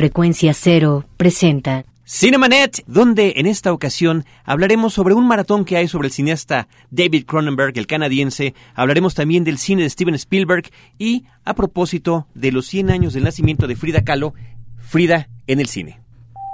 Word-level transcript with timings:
Frecuencia 0.00 0.54
Cero 0.54 1.04
presenta 1.18 1.84
Cinemanet, 2.06 2.82
donde 2.86 3.34
en 3.36 3.44
esta 3.44 3.70
ocasión 3.70 4.24
hablaremos 4.46 4.94
sobre 4.94 5.12
un 5.12 5.28
maratón 5.28 5.66
que 5.66 5.76
hay 5.76 5.88
sobre 5.88 6.08
el 6.08 6.12
cineasta 6.14 6.68
David 6.90 7.26
Cronenberg, 7.26 7.76
el 7.76 7.86
canadiense, 7.86 8.54
hablaremos 8.74 9.14
también 9.14 9.44
del 9.44 9.58
cine 9.58 9.82
de 9.82 9.90
Steven 9.90 10.14
Spielberg 10.14 10.70
y, 10.98 11.26
a 11.44 11.52
propósito 11.52 12.26
de 12.34 12.50
los 12.50 12.66
100 12.68 12.90
años 12.90 13.12
del 13.12 13.24
nacimiento 13.24 13.66
de 13.66 13.76
Frida 13.76 14.02
Kahlo, 14.02 14.32
Frida 14.78 15.28
en 15.46 15.60
el 15.60 15.66
cine. 15.66 16.00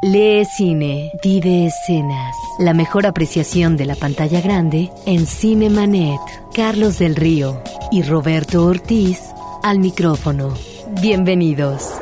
Lee 0.03 0.45
cine, 0.57 1.13
vive 1.23 1.67
escenas. 1.67 2.35
La 2.59 2.75
mejor 2.75 3.07
apreciación 3.07 3.77
de 3.77 3.87
la 3.87 3.95
pantalla 3.95 4.41
grande 4.41 4.91
en 5.07 5.25
Cinemanet. 5.25 6.19
Carlos 6.53 6.99
del 6.99 7.15
Río 7.15 7.63
y 7.93 8.03
Roberto 8.03 8.67
Ortiz 8.67 9.21
al 9.63 9.79
micrófono. 9.79 10.53
Bienvenidos. 11.01 12.01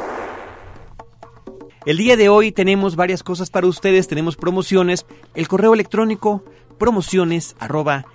El 1.86 1.98
día 1.98 2.16
de 2.16 2.30
hoy 2.30 2.50
tenemos 2.50 2.96
varias 2.96 3.22
cosas 3.22 3.50
para 3.50 3.66
ustedes, 3.66 4.08
tenemos 4.08 4.36
promociones, 4.36 5.04
el 5.34 5.48
correo 5.48 5.74
electrónico 5.74 6.42
promociones 6.78 7.56
arroba. 7.58 8.06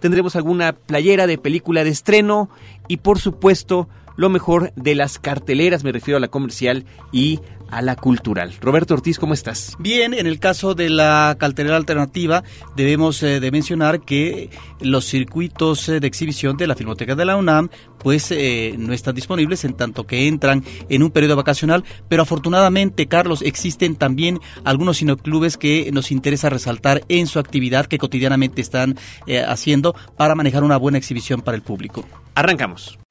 Tendremos 0.00 0.34
alguna 0.34 0.72
playera 0.72 1.26
de 1.26 1.36
película 1.36 1.84
de 1.84 1.90
estreno 1.90 2.48
y 2.88 2.96
por 2.96 3.18
supuesto 3.18 3.90
lo 4.16 4.30
mejor 4.30 4.72
de 4.74 4.94
las 4.94 5.18
carteleras, 5.18 5.84
me 5.84 5.92
refiero 5.92 6.16
a 6.16 6.20
la 6.20 6.28
comercial 6.28 6.86
y 7.12 7.40
a 7.72 7.80
la 7.80 7.96
cultural. 7.96 8.54
Roberto 8.60 8.94
Ortiz, 8.94 9.18
¿cómo 9.18 9.34
estás? 9.34 9.74
Bien, 9.78 10.12
en 10.12 10.26
el 10.26 10.38
caso 10.38 10.74
de 10.74 10.90
la 10.90 11.36
cartelera 11.38 11.76
alternativa, 11.76 12.44
debemos 12.76 13.22
eh, 13.22 13.40
de 13.40 13.50
mencionar 13.50 14.02
que 14.02 14.50
los 14.80 15.06
circuitos 15.06 15.88
eh, 15.88 15.98
de 15.98 16.06
exhibición 16.06 16.56
de 16.58 16.66
la 16.66 16.76
Filmoteca 16.76 17.14
de 17.14 17.24
la 17.24 17.36
UNAM 17.36 17.70
pues 17.98 18.30
eh, 18.30 18.74
no 18.78 18.92
están 18.92 19.14
disponibles 19.14 19.64
en 19.64 19.74
tanto 19.74 20.06
que 20.06 20.28
entran 20.28 20.64
en 20.88 21.02
un 21.02 21.10
periodo 21.10 21.36
vacacional, 21.36 21.84
pero 22.08 22.22
afortunadamente, 22.22 23.06
Carlos, 23.06 23.42
existen 23.42 23.96
también 23.96 24.38
algunos 24.64 24.98
cineclubes 24.98 25.56
que 25.56 25.90
nos 25.92 26.10
interesa 26.10 26.50
resaltar 26.50 27.02
en 27.08 27.26
su 27.26 27.38
actividad 27.38 27.86
que 27.86 27.98
cotidianamente 27.98 28.60
están 28.60 28.98
haciendo 29.46 29.94
para 30.16 30.34
manejar 30.34 30.64
una 30.64 30.76
buena 30.76 30.98
exhibición 30.98 31.42
para 31.42 31.56
el 31.56 31.62
público. 31.62 32.04
Arrancamos. 32.34 33.01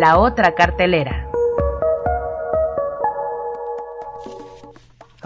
La 0.00 0.18
otra 0.18 0.54
cartelera. 0.54 1.27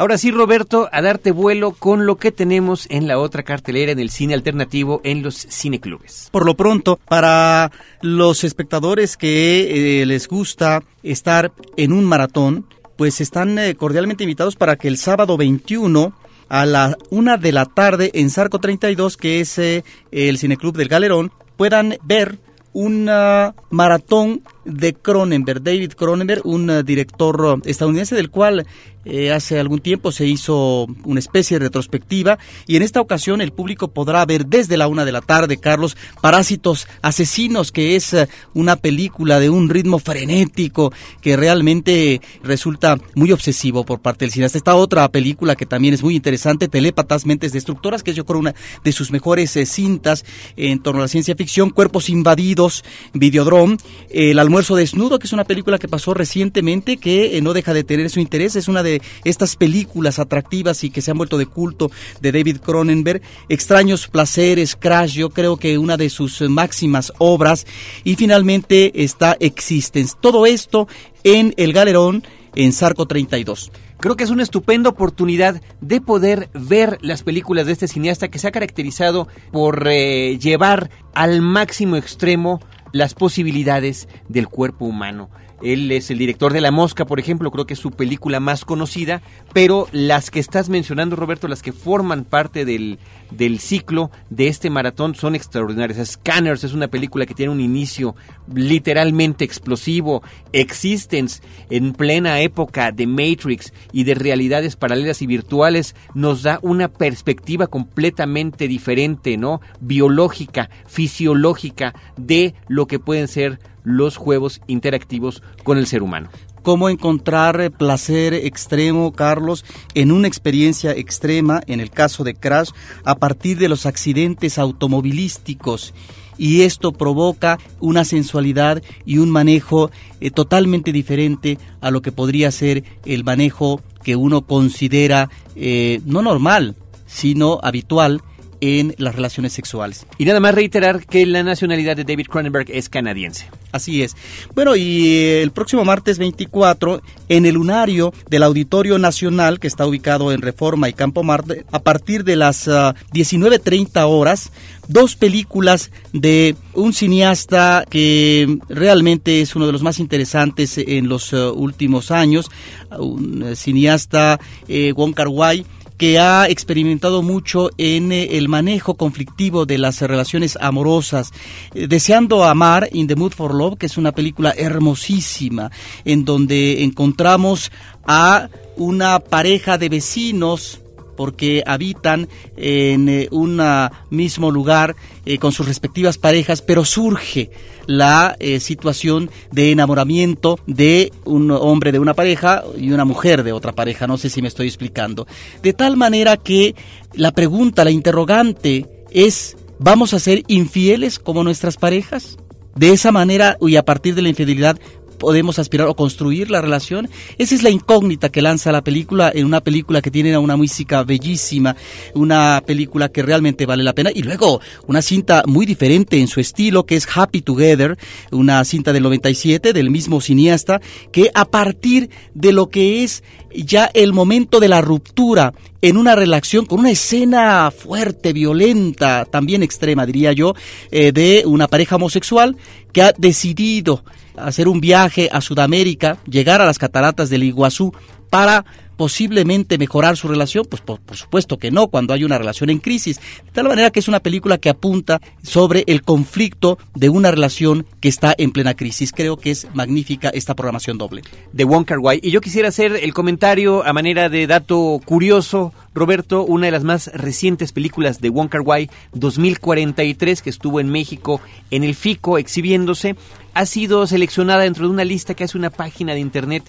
Ahora 0.03 0.19
sí, 0.19 0.33
Roberto, 0.33 0.89
a 0.91 1.00
darte 1.00 1.31
vuelo 1.31 1.70
con 1.70 2.06
lo 2.06 2.17
que 2.17 2.33
tenemos 2.33 2.89
en 2.91 3.06
la 3.06 3.20
otra 3.20 3.45
cartelera 3.45 3.92
en 3.92 4.00
el 4.00 4.11
cine 4.11 4.34
alternativo 4.34 5.00
en 5.05 5.22
los 5.22 5.36
cineclubes. 5.36 6.28
Por 6.33 6.44
lo 6.44 6.56
pronto, 6.56 6.98
para 7.06 7.70
los 8.00 8.42
espectadores 8.42 9.17
que 9.17 10.00
eh, 10.00 10.06
les 10.06 10.27
gusta 10.27 10.83
estar 11.05 11.53
en 11.77 11.92
un 11.92 12.05
maratón, 12.05 12.67
pues 12.97 13.20
están 13.20 13.56
eh, 13.61 13.77
cordialmente 13.77 14.25
invitados 14.25 14.56
para 14.56 14.75
que 14.75 14.89
el 14.89 14.98
sábado 14.98 15.36
21 15.36 16.12
a 16.48 16.66
la 16.66 16.98
una 17.11 17.37
de 17.37 17.53
la 17.53 17.66
tarde 17.66 18.11
en 18.14 18.31
Sarco 18.31 18.59
32, 18.59 19.16
que 19.16 19.39
es 19.39 19.56
eh, 19.59 19.84
el 20.11 20.37
cineclub 20.37 20.77
del 20.77 20.89
Galerón, 20.89 21.31
puedan 21.56 21.97
ver 22.03 22.41
una 22.72 23.55
maratón 23.70 24.42
de 24.65 24.95
Cronenberg, 24.95 25.62
David 25.62 25.93
Cronenberg, 25.93 26.43
un 26.45 26.84
director 26.84 27.61
estadounidense 27.65 28.15
del 28.15 28.31
cual 28.31 28.67
eh, 29.05 29.33
hace 29.33 29.59
algún 29.59 29.81
tiempo 29.81 30.12
se 30.12 30.27
hizo 30.27 30.87
una 31.05 31.19
especie 31.19 31.59
de 31.59 31.65
retrospectiva 31.65 32.39
y 32.69 32.77
en 32.77 32.83
esta 32.83 33.01
ocasión 33.01 33.41
el 33.41 33.51
público 33.51 33.89
podrá 33.89 34.25
ver 34.25 34.47
desde 34.47 34.77
la 34.77 34.87
una 34.87 35.05
de 35.05 35.11
la 35.11 35.21
tarde, 35.21 35.56
Carlos, 35.56 35.97
Parásitos 36.21 36.87
Asesinos, 37.03 37.72
que 37.72 37.97
es 37.97 38.15
eh, 38.15 38.28
una 38.55 38.77
película 38.77 39.41
de 39.41 39.51
un 39.51 39.69
ritmo 39.71 39.99
frenético 39.99 40.93
que 41.21 41.37
realmente 41.37 42.21
resulta 42.45 42.97
muy 43.17 43.33
obsesivo 43.33 43.84
por 43.84 44.01
parte 44.01 44.25
del 44.25 44.33
cineasta. 44.33 44.59
Esta 44.59 44.77
otra 44.77 45.09
película 45.09 45.56
que 45.56 45.67
también 45.67 45.95
es 45.95 46.03
muy 46.05 46.15
interesante, 46.15 46.69
Telépatas, 46.69 47.27
Mentes 47.27 47.53
Destructoras, 47.53 48.05
que 48.05 48.12
es 48.12 48.17
yo 48.17 48.25
creo 48.25 48.39
una 48.39 48.55
de 48.84 48.93
sus 48.93 49.11
mejores 49.11 49.56
eh, 49.56 49.67
cintas 49.67 50.25
en 50.56 50.81
torno 50.81 51.01
a 51.01 51.05
la 51.05 51.09
ciencia 51.09 51.34
ficción, 51.34 51.71
Cuerpos 51.71 52.09
Invadidos, 52.09 52.84
Videodrome, 53.15 53.78
El 54.11 54.39
Almuerzo 54.53 54.77
Desnudo, 54.77 55.19
que 55.19 55.27
es 55.27 55.33
una 55.33 55.45
película 55.45 55.79
que 55.79 55.89
pasó 55.89 56.13
recientemente 56.13 56.99
que 56.99 57.41
no 57.41 57.55
deja 57.55 57.73
de 57.73 57.85
tener 57.85 58.11
su 58.11 58.21
interés, 58.21 58.55
es 58.55 58.69
una 58.69 58.83
de 58.83 59.01
estas 59.25 59.57
películas 59.57 60.19
atractivas 60.19 60.85
y 60.85 60.91
que 60.91 61.01
se 61.01 61.11
han 61.11 61.17
vuelto 61.17 61.39
de 61.39 61.47
culto 61.47 61.91
de 62.21 62.33
David 62.33 62.59
Cronenberg, 62.59 63.23
Extraños 63.49 64.09
Placeres, 64.09 64.77
Crash, 64.77 65.15
yo 65.15 65.31
creo 65.31 65.57
que 65.57 65.79
una 65.79 65.97
de 65.97 66.11
sus 66.11 66.43
máximas 66.43 67.15
obras, 67.17 67.67
y 68.05 68.17
finalmente 68.17 69.03
está 69.03 69.39
Existence. 69.41 70.15
Todo 70.21 70.45
esto 70.45 70.87
en 71.25 71.55
El 71.57 71.73
Galerón, 71.73 72.23
en 72.55 72.75
Sarco 72.75 73.07
32. 73.07 73.73
Creo 74.01 74.17
que 74.17 74.25
es 74.25 74.31
una 74.31 74.43
estupenda 74.43 74.91
oportunidad 74.91 75.63
de 75.81 76.03
poder 76.03 76.51
ver 76.53 76.99
las 77.01 77.23
películas 77.23 77.65
de 77.65 77.73
este 77.73 77.89
cineasta 77.89 78.29
que 78.29 78.39
se 78.39 78.49
ha 78.49 78.53
caracterizado 78.53 79.29
por 79.51 79.89
eh, 79.89 80.39
llevar 80.39 80.91
al 81.15 81.41
máximo 81.41 81.97
extremo 81.97 82.61
las 82.92 83.14
posibilidades 83.14 84.08
del 84.28 84.48
cuerpo 84.48 84.84
humano. 84.84 85.30
Él 85.62 85.91
es 85.93 86.11
el 86.11 86.19
director 86.19 86.53
de 86.53 86.61
La 86.61 86.71
Mosca, 86.71 87.05
por 87.05 87.21
ejemplo, 87.21 87.50
creo 87.50 87.67
que 87.67 87.75
es 87.75 87.81
su 87.81 87.91
película 87.91 88.41
más 88.41 88.65
conocida, 88.65 89.23
pero 89.53 89.87
las 89.93 90.31
que 90.31 90.41
estás 90.41 90.69
mencionando, 90.69 91.17
Roberto, 91.17 91.49
las 91.49 91.62
que 91.62 91.73
forman 91.73 92.25
parte 92.25 92.65
del, 92.65 92.99
del 93.31 93.59
ciclo 93.59 94.11
de 94.31 94.49
este 94.49 94.71
maratón 94.71 95.15
son 95.15 95.34
extraordinarias. 95.34 96.09
Scanners 96.09 96.65
es 96.65 96.72
una 96.72 96.89
película 96.89 97.27
que 97.27 97.34
tiene 97.34 97.53
un 97.53 97.61
inicio 97.61 98.15
literalmente 98.55 99.45
explosivo. 99.45 100.22
Existence, 100.53 101.43
en 101.71 101.93
plena 101.93 102.41
época 102.41 102.93
de 102.93 103.06
Matrix 103.06 103.72
y 103.93 104.05
de 104.05 104.15
realidades 104.15 104.77
paralelas 104.77 105.22
y 105.22 105.27
virtuales, 105.27 105.95
nos 106.15 106.43
da 106.43 106.59
una 106.62 106.89
perspectiva 106.89 107.67
completamente 107.67 108.69
diferente, 108.69 109.37
¿no? 109.37 109.61
Biológica, 109.81 110.71
fisiológica 110.87 111.95
de 112.17 112.55
lo 112.69 112.87
que 112.87 112.99
pueden 112.99 113.28
ser 113.28 113.59
los 113.84 114.16
juegos 114.16 114.60
interactivos 114.66 115.43
con 115.65 115.78
el 115.78 115.87
ser 115.87 116.03
humano. 116.03 116.31
Cómo 116.62 116.88
encontrar 116.88 117.72
placer 117.72 118.34
extremo, 118.34 119.12
Carlos, 119.12 119.65
en 119.94 120.12
una 120.12 120.28
experiencia 120.28 120.93
extrema, 120.93 121.60
en 121.66 121.81
el 121.81 121.91
caso 121.91 122.22
de 122.22 122.34
Crash, 122.34 122.71
a 123.04 123.16
partir 123.16 123.59
de 123.59 123.69
los 123.69 123.84
accidentes 123.84 124.59
automovilísticos 124.59 125.92
y 126.38 126.62
esto 126.62 126.92
provoca 126.92 127.59
una 127.81 128.04
sensualidad 128.04 128.82
y 129.04 129.19
un 129.19 129.31
manejo 129.31 129.91
eh, 130.21 130.31
totalmente 130.31 130.92
diferente 130.92 131.59
a 131.81 131.91
lo 131.91 132.03
que 132.03 132.12
podría 132.12 132.50
ser 132.50 132.84
el 133.04 133.25
manejo 133.25 133.81
que 134.03 134.16
uno 134.16 134.42
considera 134.42 135.31
eh, 135.54 136.00
no 136.04 136.22
normal, 136.22 136.75
sino 137.06 137.60
habitual 137.62 138.22
en 138.62 138.95
las 138.97 139.17
relaciones 139.17 139.53
sexuales. 139.53 140.06
Y 140.19 140.25
nada 140.25 140.39
más 140.39 140.55
reiterar 140.55 141.05
que 141.05 141.27
la 141.27 141.43
nacionalidad 141.43 141.97
de 141.97 142.05
David 142.05 142.28
Cronenberg 142.28 142.71
es 142.71 142.89
canadiense. 142.89 143.49
Así 143.73 144.03
es. 144.03 144.15
Bueno, 144.55 144.77
y 144.77 145.09
eh, 145.09 145.43
el 145.43 145.50
próximo 145.50 145.84
martes 145.84 146.19
24, 146.19 147.03
en 147.28 147.45
el 147.45 147.55
lunario 147.55 148.15
del 148.31 148.45
Auditorio 148.45 148.99
Nacional, 148.99 149.59
que 149.59 149.67
está 149.67 149.84
ubicado 149.84 150.31
en 150.31 150.43
Reforma 150.43 150.89
y 150.89 150.93
Campo 150.93 151.25
Marte, 151.25 151.67
a 151.72 151.81
partir 151.81 152.22
de 152.22 152.37
las 152.37 152.69
19.30 152.69 153.91
ah, 153.95 154.07
horas, 154.07 154.53
dos 154.86 155.16
películas 155.16 155.91
de 156.13 156.54
un 156.75 156.92
cineasta 156.92 157.84
que 157.91 158.59
realmente 158.69 159.41
es 159.41 159.57
uno 159.57 159.66
de 159.66 159.72
los 159.72 159.83
más 159.83 159.98
interesantes 159.98 160.78
en 160.78 161.09
los 161.09 161.33
ah, 161.34 161.51
últimos 161.51 162.13
años, 162.13 162.48
un 162.97 163.42
eh, 163.42 163.57
cineasta 163.57 164.39
eh, 164.69 164.92
Wong 164.92 165.15
Kar 165.15 165.28
Wai 165.28 165.66
que 166.03 166.19
ha 166.19 166.49
experimentado 166.49 167.22
mucho 167.22 167.71
en 167.78 168.10
eh, 168.10 168.37
el 168.37 168.49
manejo 168.49 168.95
conflictivo 168.95 169.66
de 169.66 169.78
las 169.78 170.01
relaciones 170.01 170.59
amorosas. 170.60 171.31
Eh, 171.75 171.87
Deseando 171.87 172.43
amar, 172.43 172.89
In 172.91 173.07
the 173.07 173.15
Mood 173.15 173.31
for 173.31 173.54
Love, 173.54 173.78
que 173.78 173.87
es 173.87 173.97
una 173.97 174.10
película 174.10 174.53
hermosísima, 174.57 175.71
en 176.04 176.25
donde 176.25 176.83
encontramos 176.83 177.71
a 178.04 178.49
una 178.77 179.21
pareja 179.21 179.78
de 179.78 179.91
vecinos 179.91 180.82
porque 181.16 181.62
habitan 181.66 182.28
en 182.56 183.28
un 183.30 183.62
mismo 184.10 184.50
lugar 184.50 184.97
con 185.41 185.53
sus 185.53 185.66
respectivas 185.66 186.18
parejas, 186.18 186.62
pero 186.62 186.84
surge 186.84 187.50
la 187.86 188.36
situación 188.60 189.30
de 189.50 189.72
enamoramiento 189.72 190.59
de 190.66 191.12
un 191.24 191.50
hombre 191.50 191.92
de 191.92 191.98
una 191.98 192.14
pareja 192.14 192.62
y 192.78 192.92
una 192.92 193.04
mujer 193.04 193.42
de 193.42 193.53
otra 193.53 193.72
pareja, 193.72 194.06
no 194.06 194.18
sé 194.18 194.30
si 194.30 194.42
me 194.42 194.48
estoy 194.48 194.66
explicando. 194.66 195.26
De 195.62 195.72
tal 195.72 195.97
manera 195.97 196.36
que 196.36 196.74
la 197.14 197.32
pregunta, 197.32 197.84
la 197.84 197.91
interrogante 197.91 198.86
es, 199.10 199.56
¿vamos 199.78 200.14
a 200.14 200.18
ser 200.18 200.42
infieles 200.47 201.18
como 201.18 201.44
nuestras 201.44 201.76
parejas? 201.76 202.38
De 202.74 202.92
esa 202.92 203.12
manera 203.12 203.59
y 203.60 203.76
a 203.76 203.84
partir 203.84 204.14
de 204.14 204.22
la 204.22 204.30
infidelidad 204.30 204.78
podemos 205.22 205.60
aspirar 205.60 205.86
o 205.86 205.95
construir 205.95 206.51
la 206.51 206.60
relación? 206.60 207.09
Esa 207.39 207.54
es 207.54 207.63
la 207.63 207.71
incógnita 207.71 208.28
que 208.28 208.42
lanza 208.42 208.72
la 208.72 208.83
película 208.83 209.30
en 209.33 209.47
una 209.47 209.60
película 209.60 210.03
que 210.03 210.10
tiene 210.10 210.36
una 210.36 210.57
música 210.57 211.04
bellísima, 211.04 211.77
una 212.15 212.60
película 212.66 213.09
que 213.09 213.22
realmente 213.22 213.65
vale 213.65 213.84
la 213.84 213.95
pena 213.95 214.10
y 214.13 214.24
luego 214.24 214.60
una 214.89 215.01
cinta 215.01 215.45
muy 215.47 215.65
diferente 215.65 216.19
en 216.19 216.27
su 216.27 216.41
estilo 216.41 216.86
que 216.86 216.97
es 216.97 217.07
Happy 217.15 217.41
Together, 217.41 217.97
una 218.33 218.65
cinta 218.65 218.92
del 218.92 219.04
97 219.04 219.72
del 219.72 219.91
mismo 219.91 220.21
cineasta 220.21 220.80
que 221.13 221.30
a 221.34 221.45
partir 221.45 222.10
de 222.34 222.53
lo 222.53 222.69
que 222.69 223.04
es 223.04 223.22
ya 223.54 223.89
el 223.95 224.13
momento 224.13 224.59
de 224.59 224.69
la 224.69 224.80
ruptura 224.80 225.54
en 225.83 225.97
una 225.97 226.16
relación 226.16 226.66
con 226.66 226.80
una 226.80 226.91
escena 226.91 227.71
fuerte, 227.71 228.33
violenta, 228.33 229.24
también 229.24 229.63
extrema, 229.63 230.04
diría 230.04 230.33
yo, 230.33 230.54
eh, 230.91 231.13
de 231.13 231.45
una 231.47 231.69
pareja 231.69 231.95
homosexual 231.95 232.57
que 232.92 233.03
ha 233.03 233.13
decidido 233.16 234.04
hacer 234.37 234.69
un 234.69 234.81
viaje 234.81 235.29
a 235.33 235.41
Sudamérica, 235.41 236.19
llegar 236.29 236.61
a 236.61 236.67
las 236.67 236.79
cataratas 236.79 237.31
del 237.31 237.45
Iguazú 237.45 237.93
para 238.31 238.65
posiblemente 238.97 239.79
mejorar 239.79 240.17
su 240.17 240.29
relación? 240.29 240.65
Pues 240.69 240.81
por, 240.81 241.01
supuesto 241.17 241.59
que 241.59 241.71
no, 241.71 241.89
cuando 241.89 242.15
hay 242.15 242.25
una 242.25 242.39
relación 242.39 242.71
en 242.71 242.79
crisis. 242.79 243.21
De 243.45 243.51
tal 243.53 243.69
manera 243.69 243.91
que 243.91 244.01
es 244.01 244.09
una 244.09 244.21
película 244.21 244.59
que 244.59 244.71
apunta 244.71 245.21
sobre 245.43 245.84
el 245.87 246.03
conflicto 246.03 246.79
de 246.95 247.09
una 247.09 247.31
relación 247.31 247.84
que 248.01 248.09
está 248.09 248.34
en 248.39 248.53
plena 248.53 248.75
crisis. 248.75 249.13
Creo 249.13 249.37
que 249.37 249.51
es 249.51 249.67
magnífica 249.75 250.29
esta 250.29 250.55
programación 250.55 250.99
doble. 250.99 251.23
De 251.53 251.65
Wai. 251.65 252.21
Y 252.23 252.31
yo 252.31 252.41
quisiera 252.41 252.69
hacer 252.69 252.97
el 253.03 253.13
comentario 253.13 253.84
a 253.84 253.93
manera 253.93 254.29
de 254.29 254.47
dato 254.47 255.01
curioso, 255.05 255.73
Roberto, 255.94 256.44
una 256.44 256.66
de 256.66 256.73
las 256.73 256.85
más 256.85 257.09
recientes 257.14 257.73
películas 257.73 258.21
de 258.21 258.30
Wong 258.30 258.49
Kar 258.49 258.62
Wai, 258.62 258.90
2043, 259.12 260.42
que 260.42 260.50
estuvo 260.50 260.80
en 260.80 260.88
México 260.88 261.40
en 261.71 261.85
el 261.85 261.94
FICO 261.94 262.38
exhibiéndose, 262.38 263.16
ha 263.54 263.66
sido 263.66 264.06
seleccionada 264.06 264.62
dentro 264.62 264.87
de 264.87 264.92
una 264.92 265.04
lista 265.04 265.35
que 265.35 265.44
hace 265.44 265.59
una 265.59 265.71
página 265.71 266.14
de 266.14 266.21
internet 266.21 266.64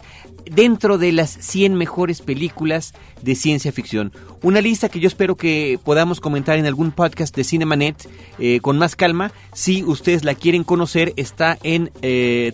dentro 0.51 0.97
de 0.97 1.11
las 1.11 1.29
100 1.29 1.75
mejores 1.75 2.21
películas 2.21 2.93
de 3.21 3.35
ciencia 3.35 3.71
ficción. 3.71 4.11
Una 4.41 4.59
lista 4.59 4.89
que 4.89 4.99
yo 4.99 5.07
espero 5.07 5.35
que 5.35 5.79
podamos 5.83 6.19
comentar 6.19 6.59
en 6.59 6.65
algún 6.65 6.91
podcast 6.91 7.35
de 7.35 7.43
Cinemanet 7.43 8.09
eh, 8.39 8.59
con 8.59 8.77
más 8.77 8.95
calma. 8.95 9.31
Si 9.53 9.83
ustedes 9.83 10.25
la 10.25 10.35
quieren 10.35 10.63
conocer, 10.63 11.13
está 11.15 11.57
en 11.63 11.91
eh, 12.01 12.51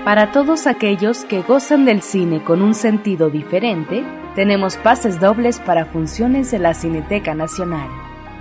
Para 0.05 0.31
todos 0.33 0.67
aquellos 0.67 1.25
que 1.25 1.41
gozan 1.43 1.85
del 1.87 2.03
cine 2.03 2.45
con 2.45 2.63
un 2.63 2.75
sentido 2.75 3.31
diferente, 3.31 4.05
tenemos 4.37 4.77
pases 4.77 5.19
dobles 5.19 5.59
para 5.61 5.87
funciones 5.87 6.51
de 6.51 6.59
la 6.59 6.75
Cineteca 6.75 7.35
Nacional. 7.35 7.89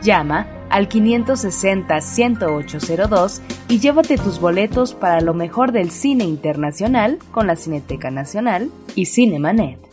Llama 0.02 0.46
al 0.70 0.90
560-10802 0.90 3.40
y 3.70 3.80
llévate 3.80 4.18
tus 4.18 4.42
boletos 4.42 4.94
para 4.94 5.22
lo 5.22 5.34
mejor 5.34 5.72
del 5.72 5.90
cine 5.92 6.26
internacional 6.26 7.20
con 7.32 7.48
la 7.48 7.56
Cineteca 7.56 8.12
Nacional 8.12 8.70
y 8.96 9.06
Cinemanet. 9.06 9.93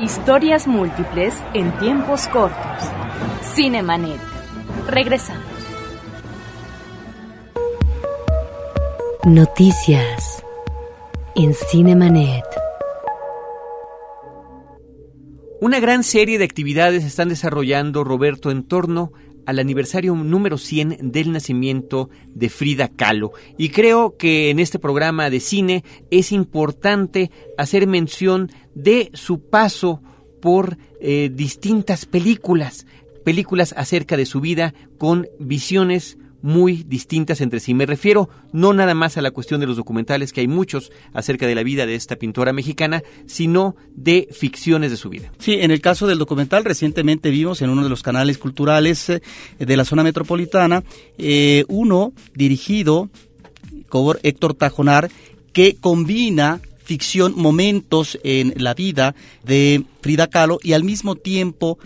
Historias 0.00 0.66
múltiples 0.66 1.34
en 1.54 1.70
tiempos 1.78 2.26
cortos. 2.28 2.58
Cinemanet. 3.54 4.20
Regresamos. 4.88 5.44
Noticias 9.24 10.42
en 11.36 11.54
Cinemanet. 11.54 12.53
Una 15.64 15.80
gran 15.80 16.04
serie 16.04 16.36
de 16.36 16.44
actividades 16.44 17.04
están 17.04 17.30
desarrollando, 17.30 18.04
Roberto, 18.04 18.50
en 18.50 18.64
torno 18.64 19.14
al 19.46 19.58
aniversario 19.58 20.14
número 20.14 20.58
100 20.58 21.10
del 21.10 21.32
nacimiento 21.32 22.10
de 22.34 22.50
Frida 22.50 22.88
Kahlo. 22.88 23.32
Y 23.56 23.70
creo 23.70 24.18
que 24.18 24.50
en 24.50 24.58
este 24.58 24.78
programa 24.78 25.30
de 25.30 25.40
cine 25.40 25.82
es 26.10 26.32
importante 26.32 27.30
hacer 27.56 27.86
mención 27.86 28.50
de 28.74 29.10
su 29.14 29.40
paso 29.48 30.02
por 30.42 30.76
eh, 31.00 31.30
distintas 31.32 32.04
películas, 32.04 32.86
películas 33.24 33.72
acerca 33.74 34.18
de 34.18 34.26
su 34.26 34.42
vida 34.42 34.74
con 34.98 35.28
visiones 35.38 36.18
muy 36.44 36.84
distintas 36.86 37.40
entre 37.40 37.58
sí. 37.58 37.72
Me 37.72 37.86
refiero 37.86 38.28
no 38.52 38.74
nada 38.74 38.92
más 38.92 39.16
a 39.16 39.22
la 39.22 39.30
cuestión 39.30 39.60
de 39.60 39.66
los 39.66 39.78
documentales, 39.78 40.30
que 40.30 40.42
hay 40.42 40.46
muchos 40.46 40.92
acerca 41.14 41.46
de 41.46 41.54
la 41.54 41.62
vida 41.62 41.86
de 41.86 41.94
esta 41.94 42.16
pintora 42.16 42.52
mexicana, 42.52 43.02
sino 43.24 43.76
de 43.94 44.28
ficciones 44.30 44.90
de 44.90 44.98
su 44.98 45.08
vida. 45.08 45.32
Sí, 45.38 45.54
en 45.54 45.70
el 45.70 45.80
caso 45.80 46.06
del 46.06 46.18
documental, 46.18 46.66
recientemente 46.66 47.30
vimos 47.30 47.62
en 47.62 47.70
uno 47.70 47.82
de 47.82 47.88
los 47.88 48.02
canales 48.02 48.36
culturales 48.36 49.08
eh, 49.08 49.22
de 49.58 49.76
la 49.76 49.86
zona 49.86 50.02
metropolitana, 50.02 50.84
eh, 51.16 51.64
uno 51.68 52.12
dirigido 52.34 53.08
por 53.88 54.20
Héctor 54.22 54.52
Tajonar, 54.52 55.10
que 55.54 55.76
combina 55.80 56.60
ficción, 56.84 57.32
momentos 57.36 58.18
en 58.22 58.52
la 58.58 58.74
vida 58.74 59.14
de 59.44 59.82
Frida 60.02 60.26
Kahlo 60.26 60.58
y 60.62 60.74
al 60.74 60.84
mismo 60.84 61.16
tiempo 61.16 61.78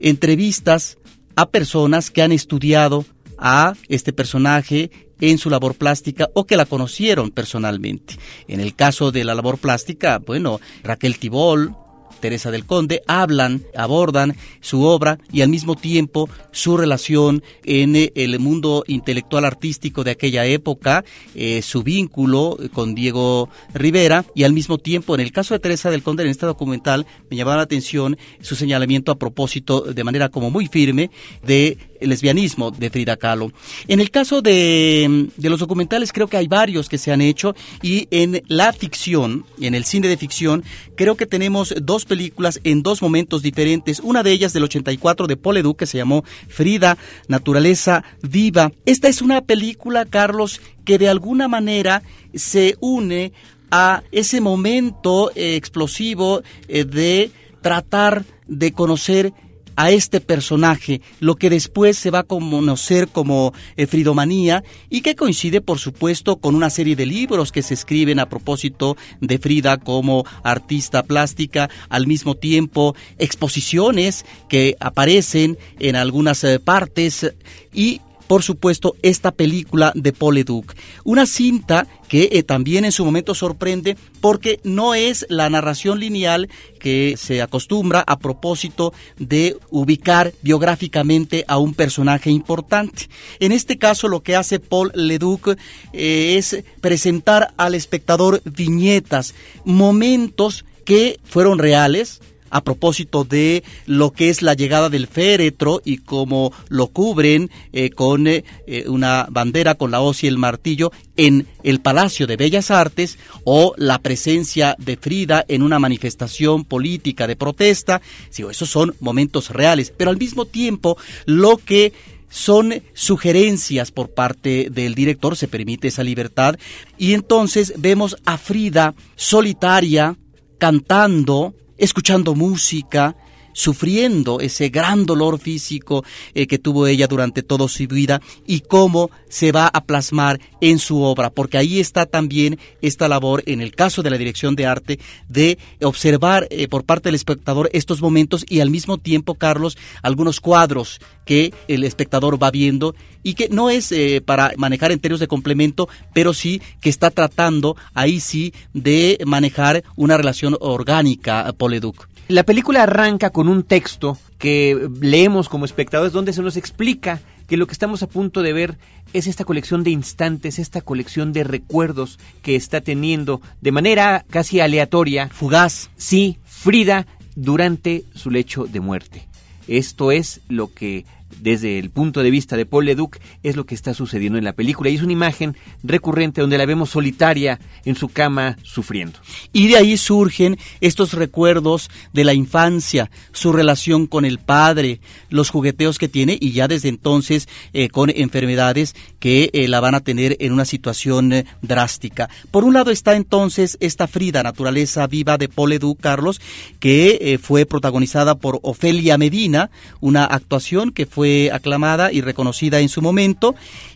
entrevistas 0.00 0.98
a 1.34 1.48
personas 1.48 2.10
que 2.10 2.20
han 2.20 2.32
estudiado 2.32 3.06
a 3.42 3.74
este 3.88 4.12
personaje 4.12 4.90
en 5.20 5.38
su 5.38 5.50
labor 5.50 5.74
plástica 5.74 6.28
o 6.34 6.46
que 6.46 6.56
la 6.56 6.64
conocieron 6.64 7.30
personalmente. 7.30 8.16
En 8.48 8.60
el 8.60 8.74
caso 8.74 9.12
de 9.12 9.24
la 9.24 9.34
labor 9.34 9.58
plástica, 9.58 10.18
bueno, 10.18 10.60
Raquel 10.82 11.18
Tibol, 11.18 11.74
Teresa 12.22 12.50
del 12.50 12.64
Conde, 12.64 13.02
hablan, 13.06 13.62
abordan 13.76 14.36
su 14.60 14.84
obra 14.84 15.18
y 15.30 15.42
al 15.42 15.50
mismo 15.50 15.74
tiempo 15.74 16.30
su 16.52 16.78
relación 16.78 17.42
en 17.64 17.96
eh, 17.96 18.12
el 18.14 18.38
mundo 18.38 18.84
intelectual 18.86 19.44
artístico 19.44 20.04
de 20.04 20.12
aquella 20.12 20.46
época, 20.46 21.04
eh, 21.34 21.60
su 21.60 21.82
vínculo 21.82 22.56
con 22.72 22.94
Diego 22.94 23.50
Rivera 23.74 24.24
y 24.34 24.44
al 24.44 24.52
mismo 24.52 24.78
tiempo, 24.78 25.14
en 25.14 25.20
el 25.20 25.32
caso 25.32 25.52
de 25.52 25.60
Teresa 25.60 25.90
del 25.90 26.02
Conde, 26.02 26.22
en 26.22 26.30
este 26.30 26.46
documental, 26.46 27.06
me 27.28 27.36
llamaba 27.36 27.56
la 27.58 27.62
atención 27.64 28.16
su 28.40 28.54
señalamiento 28.54 29.12
a 29.12 29.18
propósito 29.18 29.80
de 29.80 30.04
manera 30.04 30.28
como 30.28 30.50
muy 30.50 30.68
firme 30.68 31.10
de 31.44 31.76
lesbianismo 32.00 32.70
de 32.70 32.90
Frida 32.90 33.16
Kahlo. 33.16 33.52
En 33.88 34.00
el 34.00 34.10
caso 34.10 34.42
de, 34.42 35.28
de, 35.36 35.50
los 35.50 35.60
documentales 35.60 36.12
creo 36.12 36.28
que 36.28 36.36
hay 36.36 36.48
varios 36.48 36.88
que 36.88 36.98
se 36.98 37.12
han 37.12 37.20
hecho 37.20 37.54
y 37.82 38.08
en 38.10 38.42
la 38.48 38.72
ficción, 38.72 39.44
en 39.60 39.74
el 39.74 39.84
cine 39.84 40.08
de 40.08 40.16
ficción, 40.16 40.64
creo 40.96 41.16
que 41.16 41.26
tenemos 41.26 41.74
dos 41.80 42.04
películas 42.12 42.60
en 42.62 42.82
dos 42.82 43.00
momentos 43.00 43.40
diferentes. 43.40 43.98
Una 44.00 44.22
de 44.22 44.32
ellas 44.32 44.52
del 44.52 44.64
84 44.64 45.26
de 45.26 45.38
Paul 45.38 45.56
Edu 45.56 45.74
que 45.74 45.86
se 45.86 45.96
llamó 45.96 46.24
Frida, 46.46 46.98
Naturaleza 47.26 48.04
Viva. 48.20 48.70
Esta 48.84 49.08
es 49.08 49.22
una 49.22 49.40
película, 49.40 50.04
Carlos, 50.04 50.60
que 50.84 50.98
de 50.98 51.08
alguna 51.08 51.48
manera 51.48 52.02
se 52.34 52.76
une 52.80 53.32
a 53.70 54.02
ese 54.12 54.42
momento 54.42 55.30
eh, 55.34 55.56
explosivo 55.56 56.42
eh, 56.68 56.84
de 56.84 57.30
tratar 57.62 58.26
de 58.46 58.72
conocer 58.72 59.32
a 59.76 59.90
este 59.90 60.20
personaje, 60.20 61.00
lo 61.20 61.36
que 61.36 61.50
después 61.50 61.96
se 61.98 62.10
va 62.10 62.20
a 62.20 62.24
conocer 62.24 63.08
como 63.08 63.52
eh, 63.76 63.86
Fridomanía 63.86 64.62
y 64.90 65.00
que 65.00 65.16
coincide 65.16 65.60
por 65.60 65.78
supuesto 65.78 66.36
con 66.36 66.54
una 66.54 66.70
serie 66.70 66.96
de 66.96 67.06
libros 67.06 67.52
que 67.52 67.62
se 67.62 67.74
escriben 67.74 68.18
a 68.18 68.28
propósito 68.28 68.96
de 69.20 69.38
Frida 69.38 69.78
como 69.78 70.24
artista 70.42 71.02
plástica, 71.02 71.70
al 71.88 72.06
mismo 72.06 72.34
tiempo 72.34 72.94
exposiciones 73.18 74.24
que 74.48 74.76
aparecen 74.80 75.58
en 75.78 75.96
algunas 75.96 76.44
eh, 76.44 76.58
partes 76.58 77.34
y 77.72 78.00
por 78.32 78.42
supuesto, 78.42 78.96
esta 79.02 79.32
película 79.32 79.92
de 79.94 80.14
Paul 80.14 80.36
Leduc. 80.36 80.72
Una 81.04 81.26
cinta 81.26 81.86
que 82.08 82.30
eh, 82.32 82.42
también 82.42 82.86
en 82.86 82.90
su 82.90 83.04
momento 83.04 83.34
sorprende 83.34 83.94
porque 84.22 84.58
no 84.64 84.94
es 84.94 85.26
la 85.28 85.50
narración 85.50 86.00
lineal 86.00 86.48
que 86.80 87.16
se 87.18 87.42
acostumbra 87.42 88.02
a 88.06 88.18
propósito 88.18 88.94
de 89.18 89.58
ubicar 89.68 90.32
biográficamente 90.40 91.44
a 91.46 91.58
un 91.58 91.74
personaje 91.74 92.30
importante. 92.30 93.10
En 93.38 93.52
este 93.52 93.76
caso 93.76 94.08
lo 94.08 94.22
que 94.22 94.34
hace 94.34 94.60
Paul 94.60 94.92
Leduc 94.94 95.48
eh, 95.92 96.36
es 96.38 96.64
presentar 96.80 97.52
al 97.58 97.74
espectador 97.74 98.40
viñetas, 98.46 99.34
momentos 99.66 100.64
que 100.86 101.20
fueron 101.22 101.58
reales, 101.58 102.22
a 102.52 102.62
propósito 102.62 103.24
de 103.24 103.64
lo 103.86 104.12
que 104.12 104.28
es 104.28 104.42
la 104.42 104.54
llegada 104.54 104.90
del 104.90 105.08
féretro 105.08 105.80
y 105.84 105.98
cómo 105.98 106.52
lo 106.68 106.88
cubren 106.88 107.50
eh, 107.72 107.90
con 107.90 108.26
eh, 108.28 108.44
una 108.86 109.26
bandera 109.30 109.74
con 109.74 109.90
la 109.90 110.00
hoz 110.00 110.22
y 110.22 110.28
el 110.28 110.38
martillo 110.38 110.92
en 111.16 111.46
el 111.64 111.80
Palacio 111.80 112.26
de 112.26 112.36
Bellas 112.36 112.70
Artes 112.70 113.18
o 113.44 113.74
la 113.76 113.98
presencia 113.98 114.76
de 114.78 114.96
Frida 114.96 115.44
en 115.48 115.62
una 115.62 115.78
manifestación 115.78 116.64
política 116.64 117.26
de 117.26 117.36
protesta. 117.36 118.00
Sí, 118.30 118.44
esos 118.48 118.68
son 118.68 118.94
momentos 119.00 119.50
reales, 119.50 119.92
pero 119.96 120.10
al 120.10 120.18
mismo 120.18 120.44
tiempo 120.44 120.96
lo 121.24 121.56
que 121.56 121.92
son 122.28 122.82
sugerencias 122.94 123.90
por 123.90 124.10
parte 124.10 124.68
del 124.70 124.94
director, 124.94 125.36
se 125.36 125.48
permite 125.48 125.88
esa 125.88 126.02
libertad, 126.02 126.56
y 126.96 127.12
entonces 127.12 127.74
vemos 127.76 128.16
a 128.24 128.38
Frida 128.38 128.94
solitaria, 129.16 130.16
cantando, 130.58 131.54
escuchando 131.82 132.36
música, 132.36 133.16
sufriendo 133.52 134.38
ese 134.38 134.68
gran 134.68 135.04
dolor 135.04 135.40
físico 135.40 136.04
eh, 136.32 136.46
que 136.46 136.58
tuvo 136.58 136.86
ella 136.86 137.08
durante 137.08 137.42
toda 137.42 137.66
su 137.66 137.88
vida 137.88 138.20
y 138.46 138.60
cómo 138.60 139.10
se 139.28 139.50
va 139.50 139.66
a 139.66 139.84
plasmar 139.84 140.40
en 140.60 140.78
su 140.78 141.02
obra, 141.02 141.30
porque 141.30 141.58
ahí 141.58 141.80
está 141.80 142.06
también 142.06 142.58
esta 142.82 143.08
labor, 143.08 143.42
en 143.46 143.60
el 143.60 143.74
caso 143.74 144.02
de 144.02 144.10
la 144.10 144.16
dirección 144.16 144.54
de 144.54 144.66
arte, 144.66 145.00
de 145.28 145.58
observar 145.82 146.46
eh, 146.50 146.68
por 146.68 146.84
parte 146.84 147.08
del 147.08 147.16
espectador 147.16 147.68
estos 147.72 148.00
momentos 148.00 148.44
y 148.48 148.60
al 148.60 148.70
mismo 148.70 148.96
tiempo, 148.96 149.34
Carlos, 149.34 149.76
algunos 150.02 150.40
cuadros 150.40 151.00
que 151.32 151.54
el 151.66 151.82
espectador 151.84 152.42
va 152.42 152.50
viendo 152.50 152.94
y 153.22 153.32
que 153.32 153.48
no 153.48 153.70
es 153.70 153.90
eh, 153.90 154.20
para 154.22 154.52
manejar 154.58 154.92
en 154.92 155.00
términos 155.00 155.20
de 155.20 155.28
complemento, 155.28 155.88
pero 156.12 156.34
sí 156.34 156.60
que 156.82 156.90
está 156.90 157.10
tratando 157.10 157.74
ahí 157.94 158.20
sí 158.20 158.52
de 158.74 159.18
manejar 159.24 159.82
una 159.96 160.18
relación 160.18 160.58
orgánica, 160.60 161.50
Poleduc. 161.56 162.06
La 162.28 162.42
película 162.42 162.82
arranca 162.82 163.30
con 163.30 163.48
un 163.48 163.62
texto 163.62 164.18
que 164.36 164.90
leemos 165.00 165.48
como 165.48 165.64
espectadores 165.64 166.12
donde 166.12 166.34
se 166.34 166.42
nos 166.42 166.58
explica 166.58 167.22
que 167.48 167.56
lo 167.56 167.66
que 167.66 167.72
estamos 167.72 168.02
a 168.02 168.08
punto 168.08 168.42
de 168.42 168.52
ver 168.52 168.76
es 169.14 169.26
esta 169.26 169.46
colección 169.46 169.84
de 169.84 169.90
instantes, 169.90 170.58
esta 170.58 170.82
colección 170.82 171.32
de 171.32 171.44
recuerdos 171.44 172.18
que 172.42 172.56
está 172.56 172.82
teniendo 172.82 173.40
de 173.62 173.72
manera 173.72 174.26
casi 174.28 174.60
aleatoria, 174.60 175.30
fugaz, 175.32 175.88
sí, 175.96 176.36
Frida 176.44 177.06
durante 177.34 178.04
su 178.14 178.30
lecho 178.30 178.66
de 178.66 178.80
muerte. 178.80 179.32
Esto 179.68 180.12
es 180.12 180.40
lo 180.48 180.72
que 180.72 181.04
desde 181.40 181.78
el 181.78 181.90
punto 181.90 182.22
de 182.22 182.30
vista 182.30 182.56
de 182.56 182.66
Paul 182.66 182.86
Leduc 182.86 183.18
es 183.42 183.56
lo 183.56 183.66
que 183.66 183.74
está 183.74 183.94
sucediendo 183.94 184.38
en 184.38 184.44
la 184.44 184.52
película 184.52 184.90
y 184.90 184.96
es 184.96 185.02
una 185.02 185.12
imagen 185.12 185.56
recurrente 185.82 186.40
donde 186.40 186.58
la 186.58 186.66
vemos 186.66 186.90
solitaria 186.90 187.58
en 187.84 187.94
su 187.94 188.08
cama 188.08 188.56
sufriendo. 188.62 189.18
Y 189.52 189.68
de 189.68 189.76
ahí 189.76 189.96
surgen 189.96 190.58
estos 190.80 191.14
recuerdos 191.14 191.90
de 192.12 192.24
la 192.24 192.34
infancia, 192.34 193.10
su 193.32 193.52
relación 193.52 194.06
con 194.06 194.24
el 194.24 194.38
padre, 194.38 195.00
los 195.30 195.50
jugueteos 195.50 195.98
que 195.98 196.08
tiene 196.08 196.36
y 196.40 196.52
ya 196.52 196.68
desde 196.68 196.88
entonces 196.88 197.48
eh, 197.72 197.88
con 197.88 198.10
enfermedades 198.10 198.94
que 199.18 199.50
eh, 199.52 199.68
la 199.68 199.80
van 199.80 199.94
a 199.94 200.00
tener 200.00 200.36
en 200.40 200.52
una 200.52 200.64
situación 200.64 201.32
eh, 201.32 201.46
drástica. 201.62 202.28
Por 202.50 202.64
un 202.64 202.74
lado 202.74 202.90
está 202.90 203.16
entonces 203.16 203.76
esta 203.80 204.06
Frida, 204.06 204.42
naturaleza 204.42 205.06
viva 205.06 205.38
de 205.38 205.48
Paul 205.48 205.70
Leduc, 205.70 206.00
Carlos, 206.00 206.40
que 206.80 207.38
fue 207.42 207.66
protagonizada 207.66 208.34
por 208.34 208.58
Ofelia 208.62 209.16
Medina, 209.16 209.70
una 210.00 210.24
actuación 210.24 210.90
que 210.90 211.06
fue 211.06 211.21
fue 211.22 211.50
aclamada 211.52 212.10
y 212.10 212.20
reconocida 212.20 212.80
en 212.80 212.88
su 212.88 213.00
momento. 213.00 213.54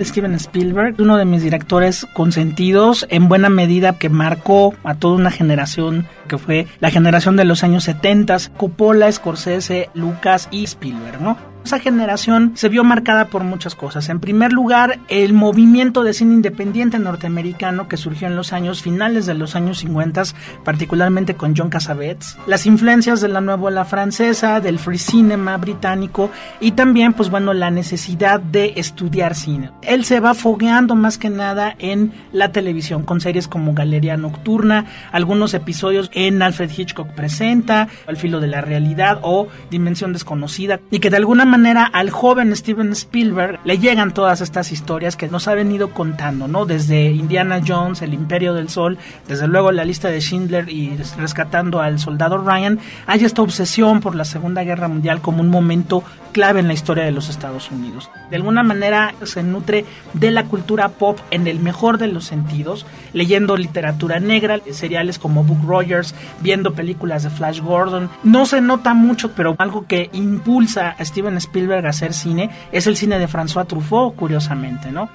Steven 0.00 0.34
Spielberg, 0.34 0.96
uno 0.98 1.16
de 1.16 1.24
mis 1.24 1.42
directores 1.42 2.06
consentidos, 2.12 3.06
en 3.10 3.28
buena 3.28 3.48
medida 3.48 3.98
que 3.98 4.08
marcó 4.08 4.74
a 4.84 4.94
toda 4.94 5.16
una 5.16 5.30
generación 5.30 6.06
que 6.28 6.38
fue 6.38 6.66
la 6.80 6.90
generación 6.90 7.36
de 7.36 7.44
los 7.44 7.64
años 7.64 7.84
70, 7.84 8.36
Coppola, 8.56 9.10
Scorsese, 9.10 9.90
Lucas 9.94 10.48
y 10.50 10.64
Spielberg, 10.64 11.20
¿no? 11.20 11.36
Esa 11.68 11.80
generación 11.80 12.52
se 12.54 12.70
vio 12.70 12.82
marcada 12.82 13.26
por 13.26 13.44
muchas 13.44 13.74
cosas. 13.74 14.08
En 14.08 14.20
primer 14.20 14.54
lugar, 14.54 15.00
el 15.08 15.34
movimiento 15.34 16.02
de 16.02 16.14
cine 16.14 16.32
independiente 16.32 16.98
norteamericano 16.98 17.88
que 17.88 17.98
surgió 17.98 18.26
en 18.26 18.36
los 18.36 18.54
años 18.54 18.80
finales 18.80 19.26
de 19.26 19.34
los 19.34 19.54
años 19.54 19.80
50, 19.80 20.22
particularmente 20.64 21.34
con 21.34 21.54
John 21.54 21.68
Cassavetes, 21.68 22.38
las 22.46 22.64
influencias 22.64 23.20
de 23.20 23.28
la 23.28 23.42
nueva 23.42 23.64
ola 23.64 23.84
francesa, 23.84 24.60
del 24.60 24.78
free 24.78 24.96
cinema 24.96 25.58
británico 25.58 26.30
y 26.58 26.70
también, 26.70 27.12
pues 27.12 27.28
bueno, 27.28 27.52
la 27.52 27.70
necesidad 27.70 28.40
de 28.40 28.72
estudiar 28.76 29.34
cine. 29.34 29.70
Él 29.82 30.06
se 30.06 30.20
va 30.20 30.32
fogueando 30.32 30.94
más 30.94 31.18
que 31.18 31.28
nada 31.28 31.76
en 31.78 32.14
la 32.32 32.50
televisión 32.50 33.02
con 33.02 33.20
series 33.20 33.46
como 33.46 33.74
Galería 33.74 34.16
Nocturna, 34.16 34.86
algunos 35.12 35.52
episodios 35.52 36.10
en 36.14 36.40
Alfred 36.40 36.70
Hitchcock 36.74 37.08
presenta, 37.08 37.88
Al 38.06 38.16
filo 38.16 38.40
de 38.40 38.46
la 38.46 38.62
realidad 38.62 39.18
o 39.20 39.48
Dimensión 39.70 40.14
desconocida 40.14 40.80
y 40.90 41.00
que 41.00 41.10
de 41.10 41.18
alguna 41.18 41.44
manera 41.44 41.57
al 41.66 42.10
joven 42.10 42.54
Steven 42.54 42.92
Spielberg 42.92 43.58
le 43.64 43.78
llegan 43.78 44.14
todas 44.14 44.40
estas 44.40 44.72
historias 44.72 45.16
que 45.16 45.28
nos 45.28 45.48
ha 45.48 45.54
venido 45.54 45.90
contando, 45.90 46.48
¿no? 46.48 46.66
Desde 46.66 47.10
Indiana 47.10 47.60
Jones, 47.66 48.02
El 48.02 48.14
Imperio 48.14 48.54
del 48.54 48.68
Sol, 48.68 48.98
desde 49.26 49.48
luego 49.48 49.72
la 49.72 49.84
lista 49.84 50.08
de 50.08 50.20
Schindler 50.20 50.68
y 50.68 50.96
rescatando 51.16 51.80
al 51.80 51.98
soldado 51.98 52.38
Ryan, 52.38 52.78
hay 53.06 53.24
esta 53.24 53.42
obsesión 53.42 54.00
por 54.00 54.14
la 54.14 54.24
Segunda 54.24 54.62
Guerra 54.64 54.88
Mundial 54.88 55.20
como 55.20 55.40
un 55.40 55.48
momento 55.48 56.02
clave 56.32 56.60
en 56.60 56.68
la 56.68 56.74
historia 56.74 57.04
de 57.04 57.12
los 57.12 57.28
Estados 57.28 57.70
Unidos. 57.70 58.10
De 58.30 58.36
alguna 58.36 58.62
manera 58.62 59.14
se 59.24 59.42
nutre 59.42 59.84
de 60.12 60.30
la 60.30 60.44
cultura 60.44 60.88
pop 60.90 61.18
en 61.30 61.46
el 61.46 61.58
mejor 61.58 61.98
de 61.98 62.08
los 62.08 62.24
sentidos, 62.24 62.86
leyendo 63.12 63.56
literatura 63.56 64.20
negra, 64.20 64.60
seriales 64.70 65.18
como 65.18 65.44
Book 65.44 65.66
Rogers, 65.66 66.14
viendo 66.40 66.74
películas 66.74 67.22
de 67.22 67.30
Flash 67.30 67.60
Gordon. 67.60 68.10
No 68.22 68.46
se 68.46 68.60
nota 68.60 68.94
mucho, 68.94 69.32
pero 69.32 69.56
algo 69.58 69.86
que 69.86 70.10
impulsa 70.12 70.90
a 70.90 71.04
Steven 71.04 71.37
Spielberg 71.38 71.86
hacer 71.86 72.12
cine 72.12 72.50
es 72.72 72.86
el 72.86 72.96
cine 72.96 73.18
de 73.18 73.28
François 73.28 73.66
Truffaut, 73.66 74.14
curiosamente, 74.14 74.92
¿no? 74.92 75.08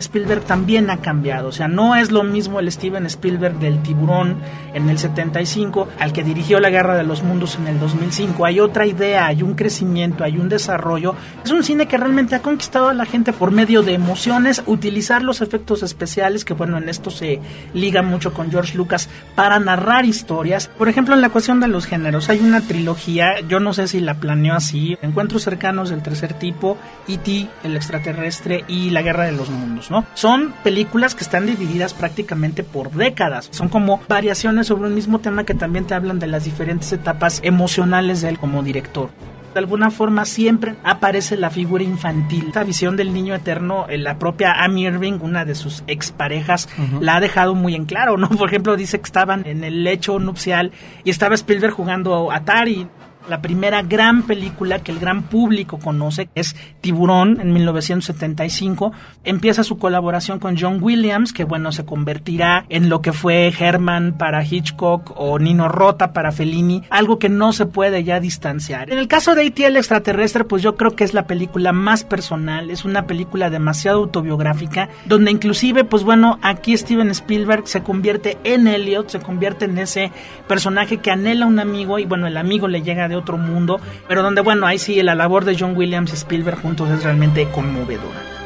Spielberg 0.00 0.42
también 0.42 0.90
ha 0.90 0.98
cambiado. 0.98 1.48
O 1.48 1.52
sea, 1.52 1.68
no 1.68 1.94
es 1.94 2.10
lo 2.10 2.22
mismo 2.22 2.60
el 2.60 2.70
Steven 2.70 3.06
Spielberg 3.06 3.58
del 3.58 3.82
tiburón 3.82 4.36
en 4.74 4.88
el 4.88 4.98
75 4.98 5.88
al 5.98 6.12
que 6.12 6.24
dirigió 6.24 6.60
la 6.60 6.70
Guerra 6.70 6.96
de 6.96 7.04
los 7.04 7.22
Mundos 7.22 7.56
en 7.56 7.66
el 7.66 7.78
2005. 7.78 8.44
Hay 8.44 8.60
otra 8.60 8.86
idea, 8.86 9.26
hay 9.26 9.42
un 9.42 9.54
crecimiento, 9.54 10.24
hay 10.24 10.38
un 10.38 10.48
desarrollo. 10.48 11.14
Es 11.44 11.50
un 11.50 11.62
cine 11.62 11.86
que 11.86 11.96
realmente 11.96 12.34
ha 12.34 12.42
conquistado 12.42 12.88
a 12.88 12.94
la 12.94 13.06
gente 13.06 13.32
por 13.32 13.50
medio 13.50 13.82
de 13.82 13.94
emociones, 13.94 14.62
utilizar 14.66 15.22
los 15.22 15.40
efectos 15.40 15.82
especiales, 15.82 16.44
que 16.44 16.54
bueno, 16.54 16.78
en 16.78 16.88
esto 16.88 17.10
se 17.10 17.40
liga 17.74 18.02
mucho 18.02 18.32
con 18.32 18.50
George 18.50 18.76
Lucas, 18.76 19.08
para 19.34 19.58
narrar 19.58 20.04
historias. 20.04 20.68
Por 20.68 20.88
ejemplo, 20.88 21.14
en 21.14 21.20
la 21.20 21.30
cuestión 21.30 21.60
de 21.60 21.68
los 21.68 21.86
géneros, 21.86 22.28
hay 22.28 22.40
una 22.40 22.60
trilogía, 22.60 23.40
yo 23.48 23.60
no 23.60 23.72
sé 23.72 23.88
si 23.88 24.00
la 24.00 24.14
planeó 24.14 24.54
así, 24.54 24.96
Encuentros 25.02 25.42
cercanos 25.42 25.90
del 25.90 26.02
tercer 26.02 26.34
tipo, 26.34 26.76
E.T., 27.08 27.48
el 27.64 27.76
extraterrestre 27.76 28.64
y 28.68 28.90
la 28.90 29.02
Guerra 29.02 29.24
de 29.24 29.32
los 29.32 29.50
Mundos. 29.50 29.89
Son 30.14 30.54
películas 30.62 31.14
que 31.14 31.24
están 31.24 31.46
divididas 31.46 31.94
prácticamente 31.94 32.62
por 32.62 32.90
décadas. 32.92 33.48
Son 33.50 33.68
como 33.68 34.00
variaciones 34.08 34.66
sobre 34.66 34.88
un 34.88 34.94
mismo 34.94 35.18
tema 35.20 35.44
que 35.44 35.54
también 35.54 35.86
te 35.86 35.94
hablan 35.94 36.18
de 36.18 36.26
las 36.26 36.44
diferentes 36.44 36.92
etapas 36.92 37.40
emocionales 37.42 38.20
de 38.22 38.30
él 38.30 38.38
como 38.38 38.62
director 38.62 39.10
de 39.52 39.58
alguna 39.58 39.90
forma 39.90 40.24
siempre 40.24 40.76
aparece 40.84 41.36
la 41.36 41.50
figura 41.50 41.82
infantil. 41.82 42.46
Esta 42.48 42.64
visión 42.64 42.96
del 42.96 43.12
niño 43.12 43.34
eterno, 43.34 43.86
eh, 43.88 43.98
la 43.98 44.18
propia 44.18 44.62
Amy 44.62 44.86
Irving, 44.86 45.18
una 45.20 45.44
de 45.44 45.54
sus 45.54 45.82
exparejas, 45.86 46.68
la 47.00 47.16
ha 47.16 47.20
dejado 47.20 47.54
muy 47.54 47.74
en 47.74 47.84
claro, 47.84 48.16
¿no? 48.16 48.28
Por 48.38 48.48
ejemplo, 48.48 48.76
dice 48.76 48.98
que 48.98 49.06
estaban 49.06 49.46
en 49.46 49.64
el 49.64 49.84
lecho 49.84 50.18
nupcial 50.18 50.72
y 51.04 51.10
estaba 51.10 51.34
Spielberg 51.34 51.72
jugando 51.72 52.30
Atari 52.30 52.86
la 53.28 53.42
primera 53.42 53.82
gran 53.82 54.22
película 54.22 54.80
que 54.80 54.92
el 54.92 54.98
gran 54.98 55.22
público 55.22 55.78
conoce 55.78 56.28
es 56.34 56.56
Tiburón 56.80 57.40
en 57.40 57.52
1975. 57.52 58.92
Empieza 59.24 59.62
su 59.64 59.78
colaboración 59.78 60.38
con 60.38 60.58
John 60.58 60.78
Williams, 60.82 61.32
que 61.32 61.44
bueno, 61.44 61.72
se 61.72 61.84
convertirá 61.84 62.64
en 62.68 62.88
lo 62.88 63.02
que 63.02 63.12
fue 63.12 63.52
Herman 63.56 64.16
para 64.16 64.44
Hitchcock 64.44 65.12
o 65.16 65.38
Nino 65.38 65.68
Rota 65.68 66.12
para 66.12 66.32
Fellini, 66.32 66.82
algo 66.90 67.18
que 67.18 67.28
no 67.28 67.52
se 67.52 67.66
puede 67.66 68.04
ya 68.04 68.20
distanciar. 68.20 68.90
En 68.90 68.98
el 68.98 69.08
caso 69.08 69.34
de 69.34 69.44
E.T. 69.44 69.66
el 69.66 69.76
extraterrestre, 69.76 70.44
pues 70.44 70.62
yo 70.62 70.76
creo 70.76 70.96
que 70.96 71.04
es 71.04 71.14
la 71.14 71.26
película 71.26 71.72
más 71.72 72.04
personal, 72.04 72.70
es 72.70 72.84
una 72.84 73.06
película 73.06 73.50
demasiado 73.50 73.98
autobiográfica, 73.98 74.88
donde 75.06 75.30
inclusive, 75.30 75.84
pues 75.84 76.04
bueno, 76.04 76.38
aquí 76.42 76.76
Steven 76.76 77.10
Spielberg 77.10 77.68
se 77.68 77.82
convierte 77.82 78.38
en 78.44 78.66
Elliot, 78.66 79.08
se 79.08 79.20
convierte 79.20 79.66
en 79.66 79.78
ese 79.78 80.10
personaje 80.48 80.98
que 80.98 81.10
anhela 81.10 81.46
un 81.46 81.58
amigo 81.58 81.98
y 81.98 82.06
bueno, 82.06 82.26
el 82.26 82.36
amigo 82.36 82.68
le 82.68 82.82
llega 82.82 83.08
de 83.10 83.16
otro 83.16 83.36
mundo, 83.36 83.78
pero 84.08 84.22
donde, 84.22 84.40
bueno, 84.40 84.66
ahí 84.66 84.78
sí 84.78 85.02
la 85.02 85.14
labor 85.14 85.44
de 85.44 85.56
John 85.58 85.76
Williams 85.76 86.12
y 86.12 86.14
Spielberg 86.14 86.62
juntos 86.62 86.88
es 86.88 87.04
realmente 87.04 87.46
conmovedora. 87.50 88.39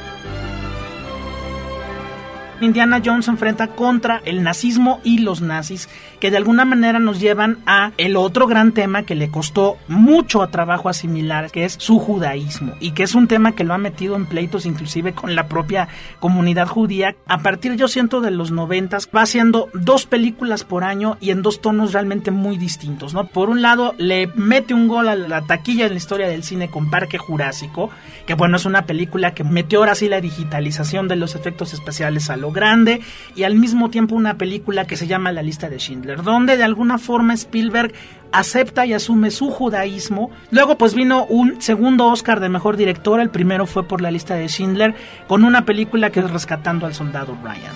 Indiana 2.64 3.02
Jones 3.04 3.26
se 3.26 3.30
enfrenta 3.30 3.68
contra 3.68 4.20
el 4.24 4.42
nazismo 4.42 5.00
y 5.04 5.18
los 5.18 5.40
nazis, 5.40 5.88
que 6.20 6.30
de 6.30 6.36
alguna 6.36 6.64
manera 6.64 6.98
nos 6.98 7.20
llevan 7.20 7.58
a 7.66 7.92
el 7.98 8.16
otro 8.16 8.46
gran 8.46 8.72
tema 8.72 9.02
que 9.02 9.14
le 9.14 9.30
costó 9.30 9.76
mucho 9.88 10.42
a 10.42 10.50
trabajo 10.50 10.88
asimilar, 10.88 11.50
que 11.50 11.64
es 11.64 11.76
su 11.78 11.98
judaísmo, 11.98 12.74
y 12.80 12.92
que 12.92 13.02
es 13.02 13.14
un 13.14 13.28
tema 13.28 13.52
que 13.52 13.64
lo 13.64 13.74
ha 13.74 13.78
metido 13.78 14.16
en 14.16 14.26
pleitos 14.26 14.66
inclusive 14.66 15.12
con 15.12 15.34
la 15.34 15.48
propia 15.48 15.88
comunidad 16.20 16.66
judía. 16.66 17.16
A 17.26 17.38
partir, 17.38 17.76
yo 17.76 17.88
siento, 17.88 18.20
de 18.20 18.30
los 18.30 18.50
noventas, 18.50 19.08
va 19.14 19.22
haciendo 19.22 19.68
dos 19.74 20.06
películas 20.06 20.64
por 20.64 20.84
año 20.84 21.16
y 21.20 21.30
en 21.30 21.42
dos 21.42 21.60
tonos 21.60 21.92
realmente 21.92 22.30
muy 22.30 22.56
distintos, 22.56 23.14
¿no? 23.14 23.26
Por 23.26 23.50
un 23.50 23.62
lado, 23.62 23.94
le 23.98 24.26
mete 24.34 24.74
un 24.74 24.88
gol 24.88 25.08
a 25.08 25.14
la 25.14 25.42
taquilla 25.42 25.86
en 25.86 25.92
la 25.92 25.98
historia 25.98 26.28
del 26.28 26.44
cine 26.44 26.70
con 26.70 26.90
Parque 26.90 27.18
Jurásico, 27.18 27.90
que 28.26 28.34
bueno, 28.34 28.56
es 28.56 28.64
una 28.64 28.86
película 28.86 29.34
que 29.34 29.44
metió 29.44 29.80
ahora 29.80 29.94
sí 29.94 30.08
la 30.08 30.20
digitalización 30.20 31.08
de 31.08 31.16
los 31.16 31.34
efectos 31.34 31.74
especiales 31.74 32.30
a 32.30 32.36
lo 32.36 32.50
grande 32.54 33.02
y 33.36 33.42
al 33.42 33.56
mismo 33.56 33.90
tiempo 33.90 34.14
una 34.14 34.38
película 34.38 34.86
que 34.86 34.96
se 34.96 35.06
llama 35.06 35.32
La 35.32 35.42
lista 35.42 35.68
de 35.68 35.78
Schindler, 35.78 36.22
donde 36.22 36.56
de 36.56 36.64
alguna 36.64 36.96
forma 36.96 37.34
Spielberg 37.34 37.92
acepta 38.32 38.86
y 38.86 38.94
asume 38.94 39.30
su 39.30 39.50
judaísmo. 39.50 40.30
Luego 40.50 40.78
pues 40.78 40.94
vino 40.94 41.26
un 41.26 41.60
segundo 41.60 42.06
Oscar 42.06 42.40
de 42.40 42.48
Mejor 42.48 42.76
Director, 42.76 43.20
el 43.20 43.30
primero 43.30 43.66
fue 43.66 43.86
por 43.86 44.00
La 44.00 44.10
lista 44.10 44.34
de 44.34 44.48
Schindler, 44.48 44.94
con 45.28 45.44
una 45.44 45.66
película 45.66 46.10
que 46.10 46.20
es 46.20 46.30
Rescatando 46.30 46.86
al 46.86 46.94
Soldado 46.94 47.36
Ryan. 47.42 47.74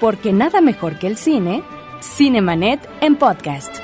Porque 0.00 0.32
nada 0.32 0.60
mejor 0.60 0.98
que 0.98 1.06
el 1.06 1.16
cine, 1.16 1.62
Cinemanet 2.02 2.80
en 3.00 3.16
podcast. 3.16 3.76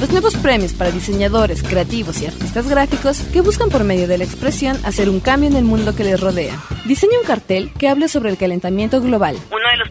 los 0.00 0.10
nuevos 0.10 0.36
premios 0.36 0.74
para 0.74 0.90
diseñadores, 0.90 1.62
creativos 1.62 2.20
y 2.20 2.26
artistas 2.26 2.68
gráficos 2.68 3.20
que 3.32 3.40
buscan 3.40 3.70
por 3.70 3.84
medio 3.84 4.06
de 4.06 4.18
la 4.18 4.24
expresión 4.24 4.76
hacer 4.84 5.08
un 5.08 5.20
cambio 5.20 5.48
en 5.48 5.56
el 5.56 5.64
mundo 5.64 5.94
que 5.96 6.04
les 6.04 6.20
rodea. 6.20 6.58
Diseña 6.84 7.18
un 7.20 7.26
cartel 7.26 7.72
que 7.78 7.88
hable 7.88 8.08
sobre 8.08 8.28
el 8.30 8.36
calentamiento 8.36 9.00
global. 9.00 9.36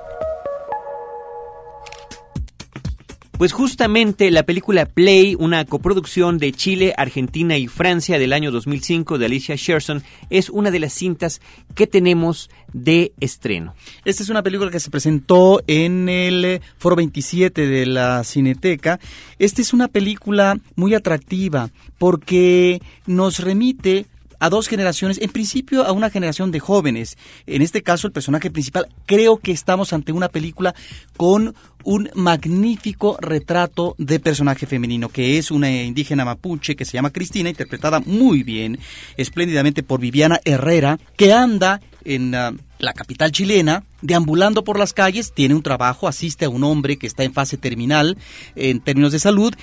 Pues 3.38 3.52
justamente 3.52 4.30
la 4.30 4.44
película 4.44 4.86
Play, 4.86 5.36
una 5.38 5.66
coproducción 5.66 6.38
de 6.38 6.52
Chile, 6.52 6.94
Argentina 6.96 7.58
y 7.58 7.66
Francia 7.66 8.18
del 8.18 8.32
año 8.32 8.50
2005 8.50 9.18
de 9.18 9.26
Alicia 9.26 9.56
Sherson, 9.56 10.02
es 10.30 10.48
una 10.48 10.70
de 10.70 10.78
las 10.78 10.94
cintas 10.94 11.42
que 11.74 11.86
tenemos 11.86 12.48
de 12.72 13.12
estreno. 13.20 13.74
Esta 14.06 14.22
es 14.22 14.30
una 14.30 14.42
película 14.42 14.70
que 14.70 14.80
se 14.80 14.90
presentó 14.90 15.62
en 15.66 16.08
el 16.08 16.62
Foro 16.78 16.96
27 16.96 17.66
de 17.66 17.84
la 17.84 18.24
Cineteca. 18.24 18.98
Esta 19.38 19.60
es 19.60 19.74
una 19.74 19.88
película 19.88 20.58
muy 20.74 20.94
atractiva 20.94 21.68
porque 21.98 22.80
nos 23.06 23.40
remite 23.40 24.06
a 24.38 24.50
dos 24.50 24.68
generaciones, 24.68 25.18
en 25.20 25.30
principio 25.30 25.84
a 25.84 25.92
una 25.92 26.10
generación 26.10 26.50
de 26.50 26.60
jóvenes. 26.60 27.16
En 27.46 27.62
este 27.62 27.82
caso, 27.82 28.06
el 28.06 28.12
personaje 28.12 28.50
principal, 28.50 28.88
creo 29.06 29.38
que 29.38 29.52
estamos 29.52 29.92
ante 29.92 30.12
una 30.12 30.28
película 30.28 30.74
con 31.16 31.54
un 31.84 32.10
magnífico 32.14 33.16
retrato 33.20 33.94
de 33.98 34.18
personaje 34.18 34.66
femenino, 34.66 35.08
que 35.08 35.38
es 35.38 35.50
una 35.50 35.70
indígena 35.70 36.24
mapuche 36.24 36.74
que 36.74 36.84
se 36.84 36.94
llama 36.94 37.12
Cristina, 37.12 37.48
interpretada 37.48 38.00
muy 38.00 38.42
bien, 38.42 38.78
espléndidamente 39.16 39.84
por 39.84 40.00
Viviana 40.00 40.40
Herrera, 40.44 40.98
que 41.16 41.32
anda 41.32 41.80
en 42.04 42.34
ah, 42.34 42.52
la 42.78 42.92
capital 42.92 43.32
chilena, 43.32 43.84
deambulando 44.02 44.64
por 44.64 44.78
las 44.78 44.92
calles, 44.92 45.32
tiene 45.32 45.54
un 45.54 45.62
trabajo, 45.62 46.08
asiste 46.08 46.44
a 46.44 46.48
un 46.48 46.64
hombre 46.64 46.96
que 46.96 47.06
está 47.06 47.24
en 47.24 47.32
fase 47.32 47.56
terminal 47.56 48.16
en 48.54 48.80
términos 48.80 49.12
de 49.12 49.18
salud 49.18 49.54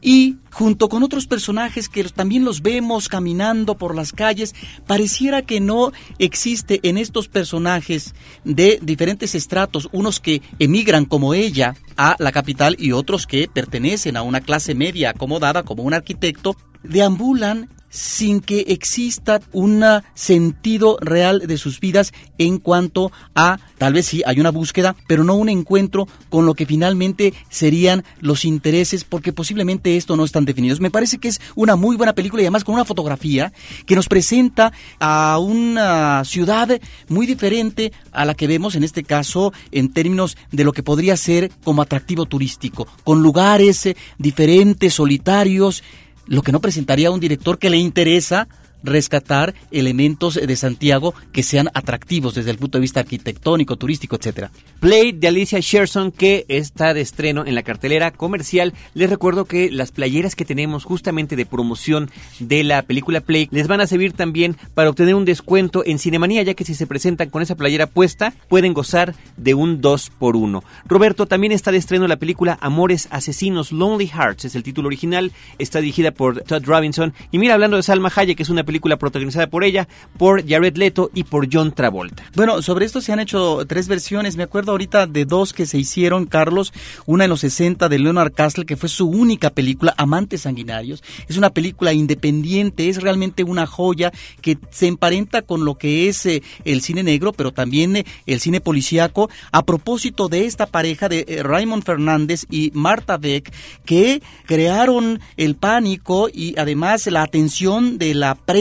y 0.00 0.36
junto 0.52 0.88
con 0.88 1.02
otros 1.02 1.26
personajes 1.26 1.88
que 1.88 2.04
también 2.04 2.44
los 2.44 2.62
vemos 2.62 3.08
caminando 3.08 3.76
por 3.76 3.94
las 3.94 4.12
calles, 4.12 4.54
pareciera 4.86 5.42
que 5.42 5.60
no 5.60 5.92
existe 6.18 6.80
en 6.82 6.98
estos 6.98 7.28
personajes 7.28 8.14
de 8.44 8.78
diferentes 8.82 9.34
estratos, 9.34 9.88
unos 9.92 10.20
que 10.20 10.42
emigran 10.58 11.04
como 11.04 11.34
ella 11.34 11.76
a 11.96 12.16
la 12.18 12.32
capital 12.32 12.76
y 12.78 12.92
otros 12.92 13.26
que 13.26 13.48
pertenecen 13.52 14.16
a 14.16 14.22
una 14.22 14.40
clase 14.40 14.74
media 14.74 15.10
acomodada 15.10 15.62
como 15.62 15.82
un 15.82 15.94
arquitecto, 15.94 16.56
deambulan 16.82 17.68
sin 17.90 18.40
que 18.40 18.60
exista 18.68 19.40
un 19.52 19.84
sentido 20.14 20.98
real 21.00 21.46
de 21.46 21.58
sus 21.58 21.80
vidas 21.80 22.12
en 22.38 22.58
cuanto 22.58 23.12
a, 23.34 23.58
tal 23.78 23.92
vez 23.92 24.06
sí, 24.06 24.22
hay 24.26 24.40
una 24.40 24.50
búsqueda, 24.50 24.96
pero 25.06 25.24
no 25.24 25.34
un 25.34 25.48
encuentro 25.48 26.06
con 26.28 26.46
lo 26.46 26.54
que 26.54 26.66
finalmente 26.66 27.34
serían 27.48 28.04
los 28.20 28.44
intereses, 28.44 29.04
porque 29.04 29.32
posiblemente 29.32 29.96
esto 29.96 30.16
no 30.16 30.24
están 30.24 30.44
definidos. 30.44 30.80
Me 30.80 30.90
parece 30.90 31.18
que 31.18 31.28
es 31.28 31.40
una 31.54 31.76
muy 31.76 31.96
buena 31.96 32.14
película 32.14 32.42
y 32.42 32.46
además 32.46 32.64
con 32.64 32.74
una 32.74 32.84
fotografía 32.84 33.52
que 33.86 33.96
nos 33.96 34.08
presenta 34.08 34.72
a 35.00 35.38
una 35.38 36.24
ciudad 36.24 36.80
muy 37.08 37.26
diferente 37.26 37.92
a 38.12 38.24
la 38.24 38.34
que 38.34 38.46
vemos 38.46 38.74
en 38.74 38.84
este 38.84 39.02
caso 39.02 39.52
en 39.72 39.92
términos 39.92 40.36
de 40.52 40.64
lo 40.64 40.72
que 40.72 40.82
podría 40.82 41.16
ser 41.16 41.50
como 41.64 41.82
atractivo 41.82 42.26
turístico, 42.26 42.86
con 43.04 43.22
lugares 43.22 43.86
eh, 43.86 43.96
diferentes, 44.18 44.94
solitarios, 44.94 45.82
lo 46.28 46.42
que 46.42 46.52
no 46.52 46.60
presentaría 46.60 47.08
a 47.08 47.10
un 47.10 47.20
director 47.20 47.58
que 47.58 47.70
le 47.70 47.78
interesa 47.78 48.48
rescatar 48.82 49.54
elementos 49.70 50.34
de 50.34 50.56
Santiago 50.56 51.14
que 51.32 51.42
sean 51.42 51.68
atractivos 51.74 52.34
desde 52.34 52.50
el 52.50 52.58
punto 52.58 52.78
de 52.78 52.82
vista 52.82 53.00
arquitectónico, 53.00 53.76
turístico, 53.76 54.16
etcétera. 54.16 54.50
Play 54.80 55.12
de 55.12 55.28
Alicia 55.28 55.60
Sherson 55.60 56.12
que 56.12 56.44
está 56.48 56.94
de 56.94 57.00
estreno 57.00 57.44
en 57.46 57.54
la 57.54 57.62
cartelera 57.62 58.10
comercial. 58.10 58.74
Les 58.94 59.10
recuerdo 59.10 59.44
que 59.44 59.70
las 59.70 59.92
playeras 59.92 60.36
que 60.36 60.44
tenemos 60.44 60.84
justamente 60.84 61.36
de 61.36 61.46
promoción 61.46 62.10
de 62.38 62.64
la 62.64 62.82
película 62.82 63.20
Play 63.20 63.48
les 63.50 63.68
van 63.68 63.80
a 63.80 63.86
servir 63.86 64.12
también 64.12 64.56
para 64.74 64.90
obtener 64.90 65.14
un 65.14 65.24
descuento 65.24 65.82
en 65.84 65.98
Cinemanía, 65.98 66.42
ya 66.42 66.54
que 66.54 66.64
si 66.64 66.74
se 66.74 66.86
presentan 66.86 67.30
con 67.30 67.42
esa 67.42 67.56
playera 67.56 67.86
puesta 67.86 68.32
pueden 68.48 68.74
gozar 68.74 69.14
de 69.36 69.54
un 69.54 69.80
2 69.80 70.10
por 70.18 70.36
1 70.36 70.62
Roberto, 70.86 71.26
también 71.26 71.52
está 71.52 71.72
de 71.72 71.78
estreno 71.78 72.06
la 72.06 72.16
película 72.16 72.58
Amores 72.60 73.08
Asesinos, 73.10 73.72
Lonely 73.72 74.06
Hearts, 74.06 74.44
es 74.44 74.54
el 74.54 74.62
título 74.62 74.88
original, 74.88 75.32
está 75.58 75.80
dirigida 75.80 76.10
por 76.12 76.42
Todd 76.42 76.64
Robinson. 76.64 77.12
Y 77.30 77.38
mira, 77.38 77.54
hablando 77.54 77.76
de 77.76 77.82
Salma 77.82 78.12
Hayek, 78.14 78.36
que 78.36 78.42
es 78.42 78.48
una 78.48 78.64
película 78.68 78.98
protagonizada 78.98 79.46
por 79.46 79.64
ella, 79.64 79.88
por 80.18 80.46
Jared 80.46 80.76
Leto 80.76 81.10
y 81.14 81.24
por 81.24 81.48
John 81.50 81.72
Travolta. 81.72 82.22
Bueno, 82.34 82.60
sobre 82.60 82.84
esto 82.84 83.00
se 83.00 83.14
han 83.14 83.18
hecho 83.18 83.64
tres 83.66 83.88
versiones. 83.88 84.36
Me 84.36 84.42
acuerdo 84.42 84.72
ahorita 84.72 85.06
de 85.06 85.24
dos 85.24 85.54
que 85.54 85.64
se 85.64 85.78
hicieron, 85.78 86.26
Carlos. 86.26 86.74
Una 87.06 87.24
en 87.24 87.30
los 87.30 87.40
60 87.40 87.88
de 87.88 87.98
Leonard 87.98 88.34
Castle, 88.34 88.66
que 88.66 88.76
fue 88.76 88.90
su 88.90 89.08
única 89.08 89.48
película, 89.48 89.94
Amantes 89.96 90.42
Sanguinarios. 90.42 91.02
Es 91.28 91.38
una 91.38 91.48
película 91.48 91.94
independiente, 91.94 92.90
es 92.90 93.00
realmente 93.00 93.42
una 93.42 93.66
joya 93.66 94.12
que 94.42 94.58
se 94.68 94.86
emparenta 94.86 95.40
con 95.40 95.64
lo 95.64 95.76
que 95.76 96.10
es 96.10 96.26
eh, 96.26 96.42
el 96.66 96.82
cine 96.82 97.02
negro, 97.02 97.32
pero 97.32 97.52
también 97.52 97.96
eh, 97.96 98.04
el 98.26 98.38
cine 98.38 98.60
policíaco. 98.60 99.30
A 99.50 99.64
propósito 99.64 100.28
de 100.28 100.44
esta 100.44 100.66
pareja 100.66 101.08
de 101.08 101.24
eh, 101.26 101.42
Raymond 101.42 101.84
Fernández 101.84 102.44
y 102.50 102.70
Marta 102.74 103.16
Beck, 103.16 103.50
que 103.86 104.20
crearon 104.44 105.20
el 105.38 105.56
pánico 105.56 106.28
y 106.30 106.54
además 106.58 107.06
la 107.06 107.22
atención 107.22 107.96
de 107.96 108.12
la 108.12 108.34
prensa 108.34 108.57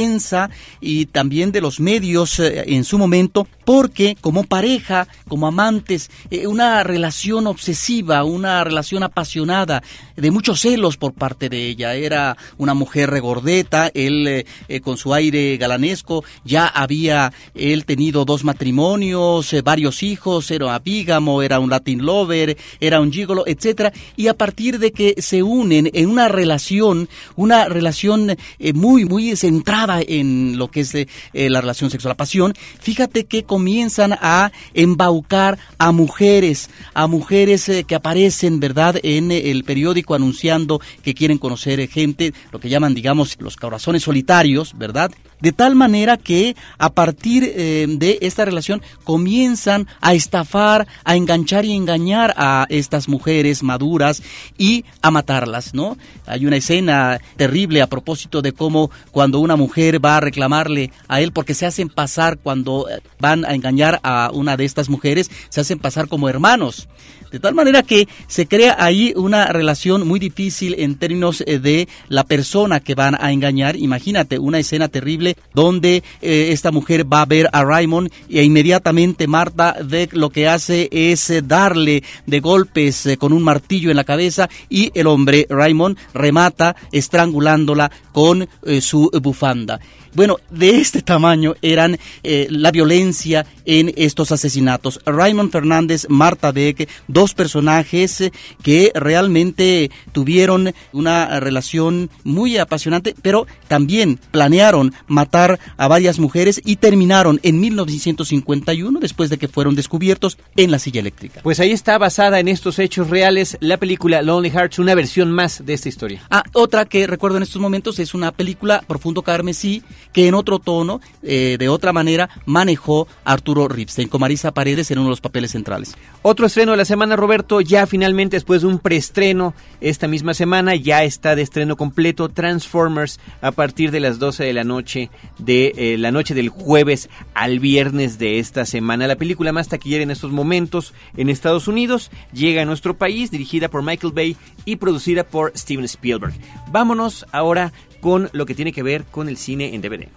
y 0.79 1.05
también 1.07 1.51
de 1.51 1.61
los 1.61 1.79
medios 1.79 2.39
eh, 2.39 2.63
en 2.67 2.83
su 2.83 2.97
momento, 2.97 3.47
porque 3.65 4.15
como 4.19 4.43
pareja, 4.43 5.07
como 5.27 5.47
amantes, 5.47 6.09
eh, 6.29 6.47
una 6.47 6.83
relación 6.83 7.47
obsesiva, 7.47 8.23
una 8.23 8.63
relación 8.63 9.03
apasionada, 9.03 9.83
de 10.15 10.31
muchos 10.31 10.61
celos 10.61 10.97
por 10.97 11.13
parte 11.13 11.49
de 11.49 11.67
ella. 11.67 11.95
Era 11.95 12.37
una 12.57 12.73
mujer 12.73 13.09
regordeta, 13.09 13.91
él 13.93 14.45
eh, 14.67 14.79
con 14.81 14.97
su 14.97 15.13
aire 15.13 15.57
galanesco, 15.57 16.23
ya 16.43 16.67
había 16.67 17.31
él 17.53 17.85
tenido 17.85 18.25
dos 18.25 18.43
matrimonios, 18.43 19.55
varios 19.63 20.03
hijos, 20.03 20.49
era 20.51 20.77
bígamo, 20.79 21.41
era 21.41 21.59
un 21.59 21.69
Latin 21.69 22.05
lover, 22.05 22.57
era 22.79 22.99
un 22.99 23.11
gigolo, 23.11 23.43
etcétera, 23.45 23.91
y 24.15 24.27
a 24.27 24.33
partir 24.33 24.79
de 24.79 24.91
que 24.91 25.15
se 25.19 25.43
unen 25.43 25.89
en 25.93 26.09
una 26.09 26.27
relación, 26.27 27.09
una 27.35 27.65
relación 27.65 28.35
muy 28.73 29.05
muy 29.05 29.35
centrada 29.35 29.86
en 30.07 30.57
lo 30.57 30.69
que 30.69 30.81
es 30.81 30.93
eh, 30.95 31.07
eh, 31.33 31.49
la 31.49 31.61
relación 31.61 31.89
sexual, 31.89 32.11
la 32.11 32.17
pasión, 32.17 32.53
fíjate 32.79 33.25
que 33.25 33.43
comienzan 33.43 34.13
a 34.13 34.51
embaucar 34.73 35.57
a 35.77 35.91
mujeres, 35.91 36.69
a 36.93 37.07
mujeres 37.07 37.69
que 37.87 37.95
aparecen, 37.95 38.59
¿verdad?, 38.59 38.99
en 39.03 39.31
el 39.31 39.63
periódico 39.63 40.15
anunciando 40.15 40.81
que 41.03 41.13
quieren 41.13 41.37
conocer 41.37 41.87
gente, 41.87 42.33
lo 42.51 42.59
que 42.59 42.69
llaman, 42.69 42.93
digamos, 42.93 43.37
los 43.39 43.55
corazones 43.55 44.03
solitarios, 44.03 44.77
¿verdad? 44.77 45.11
De 45.39 45.51
tal 45.51 45.75
manera 45.75 46.17
que 46.17 46.55
a 46.79 46.89
partir 46.89 47.43
de 47.43 48.17
esta 48.21 48.43
relación 48.43 48.81
comienzan 49.03 49.87
a 50.01 50.15
estafar, 50.15 50.87
a 51.03 51.15
enganchar 51.15 51.63
y 51.63 51.73
engañar 51.73 52.33
a 52.37 52.65
estas 52.69 53.07
mujeres 53.07 53.61
maduras 53.61 54.23
y 54.57 54.83
a 55.03 55.11
matarlas, 55.11 55.75
¿no? 55.75 55.95
Hay 56.25 56.45
una 56.47 56.57
escena 56.57 57.19
terrible 57.35 57.81
a 57.81 57.87
propósito 57.87 58.41
de 58.41 58.51
cómo 58.51 58.89
cuando 59.11 59.39
una 59.39 59.55
mujer 59.55 59.76
va 60.03 60.17
a 60.17 60.21
reclamarle 60.21 60.91
a 61.07 61.21
él 61.21 61.31
porque 61.31 61.53
se 61.53 61.65
hacen 61.65 61.89
pasar 61.89 62.37
cuando 62.37 62.87
van 63.19 63.45
a 63.45 63.53
engañar 63.53 63.99
a 64.03 64.31
una 64.33 64.57
de 64.57 64.65
estas 64.65 64.89
mujeres, 64.89 65.29
se 65.49 65.61
hacen 65.61 65.79
pasar 65.79 66.07
como 66.07 66.29
hermanos. 66.29 66.87
De 67.31 67.39
tal 67.39 67.53
manera 67.53 67.83
que 67.83 68.07
se 68.27 68.47
crea 68.47 68.75
ahí 68.79 69.13
una 69.15 69.47
relación 69.47 70.07
muy 70.07 70.19
difícil 70.19 70.75
en 70.77 70.95
términos 70.95 71.43
eh, 71.45 71.59
de 71.59 71.87
la 72.07 72.23
persona 72.23 72.79
que 72.79 72.95
van 72.95 73.15
a 73.19 73.31
engañar. 73.31 73.75
Imagínate 73.75 74.39
una 74.39 74.59
escena 74.59 74.87
terrible 74.87 75.35
donde 75.53 76.03
eh, 76.21 76.49
esta 76.51 76.71
mujer 76.71 77.11
va 77.11 77.21
a 77.21 77.25
ver 77.25 77.49
a 77.51 77.63
Raymond 77.63 78.09
e 78.29 78.43
inmediatamente 78.43 79.27
Marta 79.27 79.75
de 79.83 80.09
lo 80.13 80.29
que 80.29 80.47
hace 80.47 80.87
es 80.91 81.29
eh, 81.29 81.41
darle 81.41 82.03
de 82.25 82.39
golpes 82.39 83.09
con 83.17 83.33
un 83.33 83.43
martillo 83.43 83.89
en 83.91 83.97
la 83.97 84.03
cabeza 84.03 84.49
y 84.69 84.91
el 84.93 85.07
hombre 85.07 85.47
Raymond 85.49 85.97
remata 86.13 86.75
estrangulándola 86.91 87.91
con 88.11 88.47
su 88.81 89.11
bufanda. 89.21 89.79
Bueno, 90.13 90.37
de 90.49 90.77
este 90.77 91.03
tamaño 91.03 91.53
eran 91.61 91.97
la 92.23 92.71
violencia 92.71 93.45
en 93.65 93.93
estos 93.95 94.31
asesinatos. 94.31 94.99
Raymond 95.05 95.51
Fernández, 95.51 96.07
Marta 96.09 96.51
Beck, 96.51 96.89
dos 97.17 97.33
personajes 97.33 98.21
eh, 98.21 98.31
que 98.61 98.91
realmente 98.93 99.89
tuvieron 100.11 100.71
una 100.93 101.39
relación 101.39 102.11
muy 102.23 102.57
apasionante, 102.57 103.15
pero 103.23 103.47
también 103.67 104.19
planearon 104.29 104.93
matar 105.07 105.59
a 105.77 105.87
varias 105.87 106.19
mujeres 106.19 106.61
y 106.63 106.75
terminaron 106.75 107.39
en 107.41 107.59
1951 107.59 108.99
después 108.99 109.31
de 109.31 109.39
que 109.39 109.47
fueron 109.47 109.73
descubiertos 109.73 110.37
en 110.55 110.69
la 110.69 110.77
silla 110.77 110.99
eléctrica. 110.99 111.41
Pues 111.41 111.59
ahí 111.59 111.71
está 111.71 111.97
basada 111.97 112.39
en 112.39 112.49
estos 112.49 112.77
hechos 112.77 113.09
reales 113.09 113.57
la 113.61 113.77
película 113.77 114.21
Lonely 114.21 114.51
Hearts, 114.51 114.77
una 114.77 114.93
versión 114.93 115.31
más 115.31 115.65
de 115.65 115.73
esta 115.73 115.89
historia. 115.89 116.21
Ah, 116.29 116.43
otra 116.53 116.85
que 116.85 117.07
recuerdo 117.07 117.37
en 117.37 117.43
estos 117.43 117.59
momentos 117.59 117.97
es 117.97 118.13
una 118.13 118.31
película 118.31 118.83
Profundo 118.85 119.23
Carmesí 119.23 119.81
que 120.13 120.27
en 120.27 120.35
otro 120.35 120.59
tono, 120.59 121.01
eh, 121.23 121.55
de 121.57 121.67
otra 121.67 121.93
manera, 121.93 122.29
manejó 122.45 123.07
Arturo 123.25 123.67
Ripstein 123.67 124.07
con 124.07 124.21
Marisa 124.21 124.53
Paredes 124.53 124.91
en 124.91 124.99
uno 124.99 125.07
de 125.07 125.13
los 125.13 125.21
papeles 125.21 125.49
centrales. 125.49 125.95
Otro 126.21 126.45
estreno 126.45 126.71
de 126.73 126.77
la 126.77 126.85
semana, 126.85 127.06
Roberto, 127.15 127.61
ya 127.61 127.85
finalmente 127.85 128.35
después 128.35 128.61
de 128.61 128.67
un 128.67 128.79
preestreno 128.79 129.53
esta 129.81 130.07
misma 130.07 130.33
semana, 130.33 130.75
ya 130.75 131.03
está 131.03 131.35
de 131.35 131.41
estreno 131.41 131.77
completo 131.77 132.29
Transformers 132.29 133.19
a 133.41 133.51
partir 133.51 133.91
de 133.91 133.99
las 133.99 134.19
12 134.19 134.43
de 134.43 134.53
la 134.53 134.63
noche 134.63 135.09
de 135.37 135.73
eh, 135.77 135.97
la 135.97 136.11
noche 136.11 136.33
del 136.33 136.49
jueves 136.49 137.09
al 137.33 137.59
viernes 137.59 138.19
de 138.19 138.39
esta 138.39 138.65
semana. 138.65 139.07
La 139.07 139.15
película 139.15 139.53
más 139.53 139.67
taquillera 139.69 140.03
en 140.03 140.11
estos 140.11 140.31
momentos 140.31 140.93
en 141.15 141.29
Estados 141.29 141.67
Unidos 141.67 142.11
llega 142.33 142.63
a 142.63 142.65
nuestro 142.65 142.97
país, 142.97 143.31
dirigida 143.31 143.69
por 143.69 143.83
Michael 143.83 144.13
Bay 144.13 144.37
y 144.65 144.75
producida 144.77 145.23
por 145.23 145.53
Steven 145.57 145.85
Spielberg. 145.85 146.33
Vámonos 146.71 147.25
ahora 147.31 147.71
con 148.01 148.29
lo 148.33 148.45
que 148.45 148.55
tiene 148.55 148.73
que 148.73 148.83
ver 148.83 149.05
con 149.05 149.29
el 149.29 149.37
cine 149.37 149.73
en 149.73 149.81
DVD. 149.81 150.07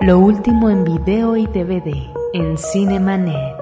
Lo 0.00 0.18
último 0.18 0.70
en 0.70 0.84
video 0.84 1.36
y 1.36 1.46
DVD 1.46 1.94
en 2.32 2.56
Cinemanet. 2.56 3.59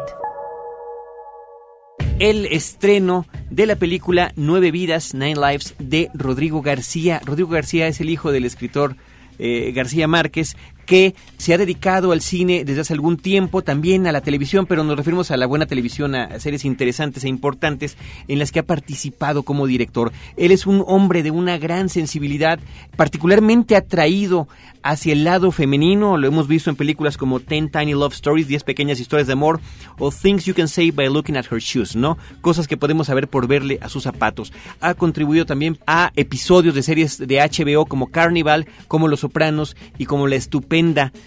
El 2.19 2.47
estreno 2.47 3.27
de 3.49 3.67
la 3.67 3.77
película 3.77 4.33
Nueve 4.35 4.73
Vidas, 4.73 5.15
Nine 5.15 5.37
Lives 5.37 5.77
de 5.79 6.11
Rodrigo 6.15 6.63
García. 6.63 7.21
Rodrigo 7.25 7.49
García 7.49 7.87
es 7.87 8.01
el 8.01 8.11
hijo 8.11 8.33
del 8.33 8.45
escritor 8.45 8.97
eh, 9.39 9.71
García 9.73 10.09
Márquez, 10.09 10.57
que 10.89 11.15
se 11.37 11.53
ha 11.53 11.59
dedicado 11.59 12.13
al 12.13 12.23
cine 12.23 12.65
desde 12.65 12.81
hace 12.81 12.95
algún 12.95 13.19
tiempo, 13.19 13.63
también 13.63 14.07
a 14.07 14.13
la 14.13 14.23
televisión, 14.23 14.65
pero 14.65 14.83
nos 14.83 14.97
referimos 14.97 15.31
a 15.31 15.37
la 15.37 15.47
buena 15.47 15.67
televisión, 15.67 16.15
a 16.15 16.41
series 16.41 16.65
interesantes 16.65 17.25
e 17.25 17.29
importantes 17.29 17.99
en 18.27 18.39
las 18.39 18.51
que 18.51 18.61
ha 18.61 18.67
participado 18.67 19.43
como 19.43 19.67
director. 19.67 20.13
Él 20.39 20.51
es 20.51 20.67
un 20.67 20.83
hombre 20.87 21.23
de 21.23 21.31
una 21.31 21.59
gran 21.59 21.91
sensibilidad, 21.91 22.59
particularmente 22.97 23.77
atraído 23.77 24.49
hacia 24.83 25.13
el 25.13 25.25
lado 25.25 25.53
femenino, 25.53 26.17
lo 26.17 26.27
hemos 26.27 26.49
visto 26.49 26.71
en 26.71 26.77
películas 26.77 27.19
como 27.19 27.41
Ten 27.41 27.69
Tiny 27.69 27.93
Love 27.93 28.15
Stories, 28.15 28.49
10 28.49 28.65
pequeñas 28.65 28.99
historias 28.99 29.27
de 29.27 29.35
amor, 29.35 29.61
o 29.99 30.11
Things 30.11 30.47
You 30.47 30.55
Can 30.55 30.69
Say 30.69 30.91
by 30.91 31.11
Looking 31.11 31.37
at 31.37 31.45
Her 31.51 31.59
Shoes, 31.59 31.97
¿no? 31.97 32.17
Cosas 32.41 32.67
que 32.67 32.79
podemos 32.79 33.09
saber 33.09 33.29
por 33.29 33.47
verle 33.47 33.79
a 33.83 33.91
sus 33.91 34.05
zapatos. 34.05 34.55
Ha 34.81 34.95
contribuido 34.95 35.45
también 35.45 35.79
a 35.87 36.13
episodios 36.17 36.75
de 36.75 36.83
series 36.83 37.19
de 37.19 37.41
HBO 37.41 37.85
como 37.85 38.07
Carnival, 38.07 38.67
como 38.87 39.09
Los 39.09 39.21
Sopranos 39.21 39.77
y 39.99 40.07
como 40.07 40.27
La 40.27 40.37
Estupenda 40.37 40.78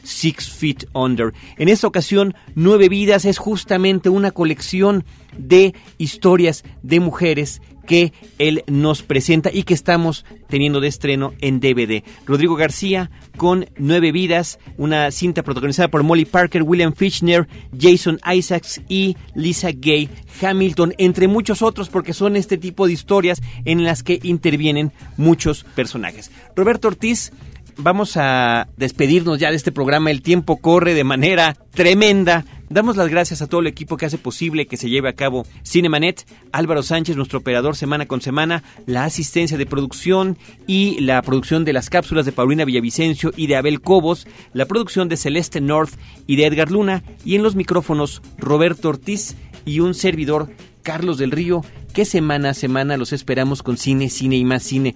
Six 0.03 0.49
Feet 0.49 0.85
Under. 0.93 1.33
En 1.57 1.67
esta 1.67 1.87
ocasión, 1.87 2.35
Nueve 2.55 2.89
Vidas 2.89 3.25
es 3.25 3.37
justamente 3.37 4.09
una 4.09 4.31
colección 4.31 5.03
de 5.37 5.73
historias 5.97 6.63
de 6.83 6.99
mujeres 6.99 7.61
que 7.85 8.13
él 8.37 8.63
nos 8.67 9.01
presenta 9.01 9.49
y 9.51 9.63
que 9.63 9.73
estamos 9.73 10.25
teniendo 10.47 10.79
de 10.79 10.87
estreno 10.87 11.33
en 11.41 11.59
DVD. 11.59 12.03
Rodrigo 12.25 12.55
García 12.55 13.11
con 13.37 13.65
Nueve 13.77 14.11
Vidas, 14.11 14.59
una 14.77 15.11
cinta 15.11 15.43
protagonizada 15.43 15.89
por 15.89 16.03
Molly 16.03 16.25
Parker, 16.25 16.63
William 16.63 16.93
Fichtner, 16.93 17.47
Jason 17.77 18.19
Isaacs 18.25 18.81
y 18.87 19.17
Lisa 19.35 19.71
Gay 19.71 20.09
Hamilton, 20.41 20.93
entre 20.97 21.27
muchos 21.27 21.61
otros, 21.61 21.89
porque 21.89 22.13
son 22.13 22.35
este 22.35 22.57
tipo 22.57 22.87
de 22.87 22.93
historias 22.93 23.41
en 23.65 23.83
las 23.83 24.03
que 24.03 24.19
intervienen 24.23 24.91
muchos 25.17 25.63
personajes. 25.75 26.31
Roberto 26.55 26.87
Ortiz 26.87 27.31
vamos 27.77 28.17
a 28.17 28.67
despedirnos 28.77 29.39
ya 29.39 29.49
de 29.49 29.55
este 29.55 29.71
programa. 29.71 30.11
El 30.11 30.21
tiempo 30.21 30.57
corre 30.57 30.93
de 30.93 31.03
manera 31.03 31.55
tremenda. 31.71 32.45
Damos 32.69 32.95
las 32.95 33.09
gracias 33.09 33.41
a 33.41 33.47
todo 33.47 33.59
el 33.59 33.67
equipo 33.67 33.97
que 33.97 34.05
hace 34.05 34.17
posible 34.17 34.65
que 34.65 34.77
se 34.77 34.89
lleve 34.89 35.09
a 35.09 35.13
cabo 35.13 35.45
Cinemanet, 35.65 36.25
Álvaro 36.53 36.83
Sánchez, 36.83 37.17
nuestro 37.17 37.39
operador 37.39 37.75
semana 37.75 38.05
con 38.05 38.21
semana, 38.21 38.63
la 38.85 39.03
asistencia 39.03 39.57
de 39.57 39.65
producción 39.65 40.37
y 40.67 40.99
la 41.01 41.21
producción 41.21 41.65
de 41.65 41.73
las 41.73 41.89
cápsulas 41.89 42.25
de 42.25 42.31
Paulina 42.31 42.63
Villavicencio 42.63 43.33
y 43.35 43.47
de 43.47 43.57
Abel 43.57 43.81
Cobos, 43.81 44.25
la 44.53 44.67
producción 44.67 45.09
de 45.09 45.17
Celeste 45.17 45.59
North 45.59 45.91
y 46.27 46.37
de 46.37 46.45
Edgar 46.45 46.71
Luna, 46.71 47.03
y 47.25 47.35
en 47.35 47.43
los 47.43 47.55
micrófonos 47.55 48.21
Roberto 48.37 48.87
Ortiz 48.87 49.35
y 49.65 49.81
un 49.81 49.93
servidor 49.93 50.49
Carlos 50.81 51.17
del 51.17 51.31
Río, 51.31 51.65
que 51.93 52.05
semana 52.05 52.51
a 52.51 52.53
semana 52.53 52.95
los 52.95 53.11
esperamos 53.11 53.63
con 53.63 53.75
cine, 53.75 54.09
cine 54.09 54.37
y 54.37 54.45
más 54.45 54.63
cine. 54.63 54.95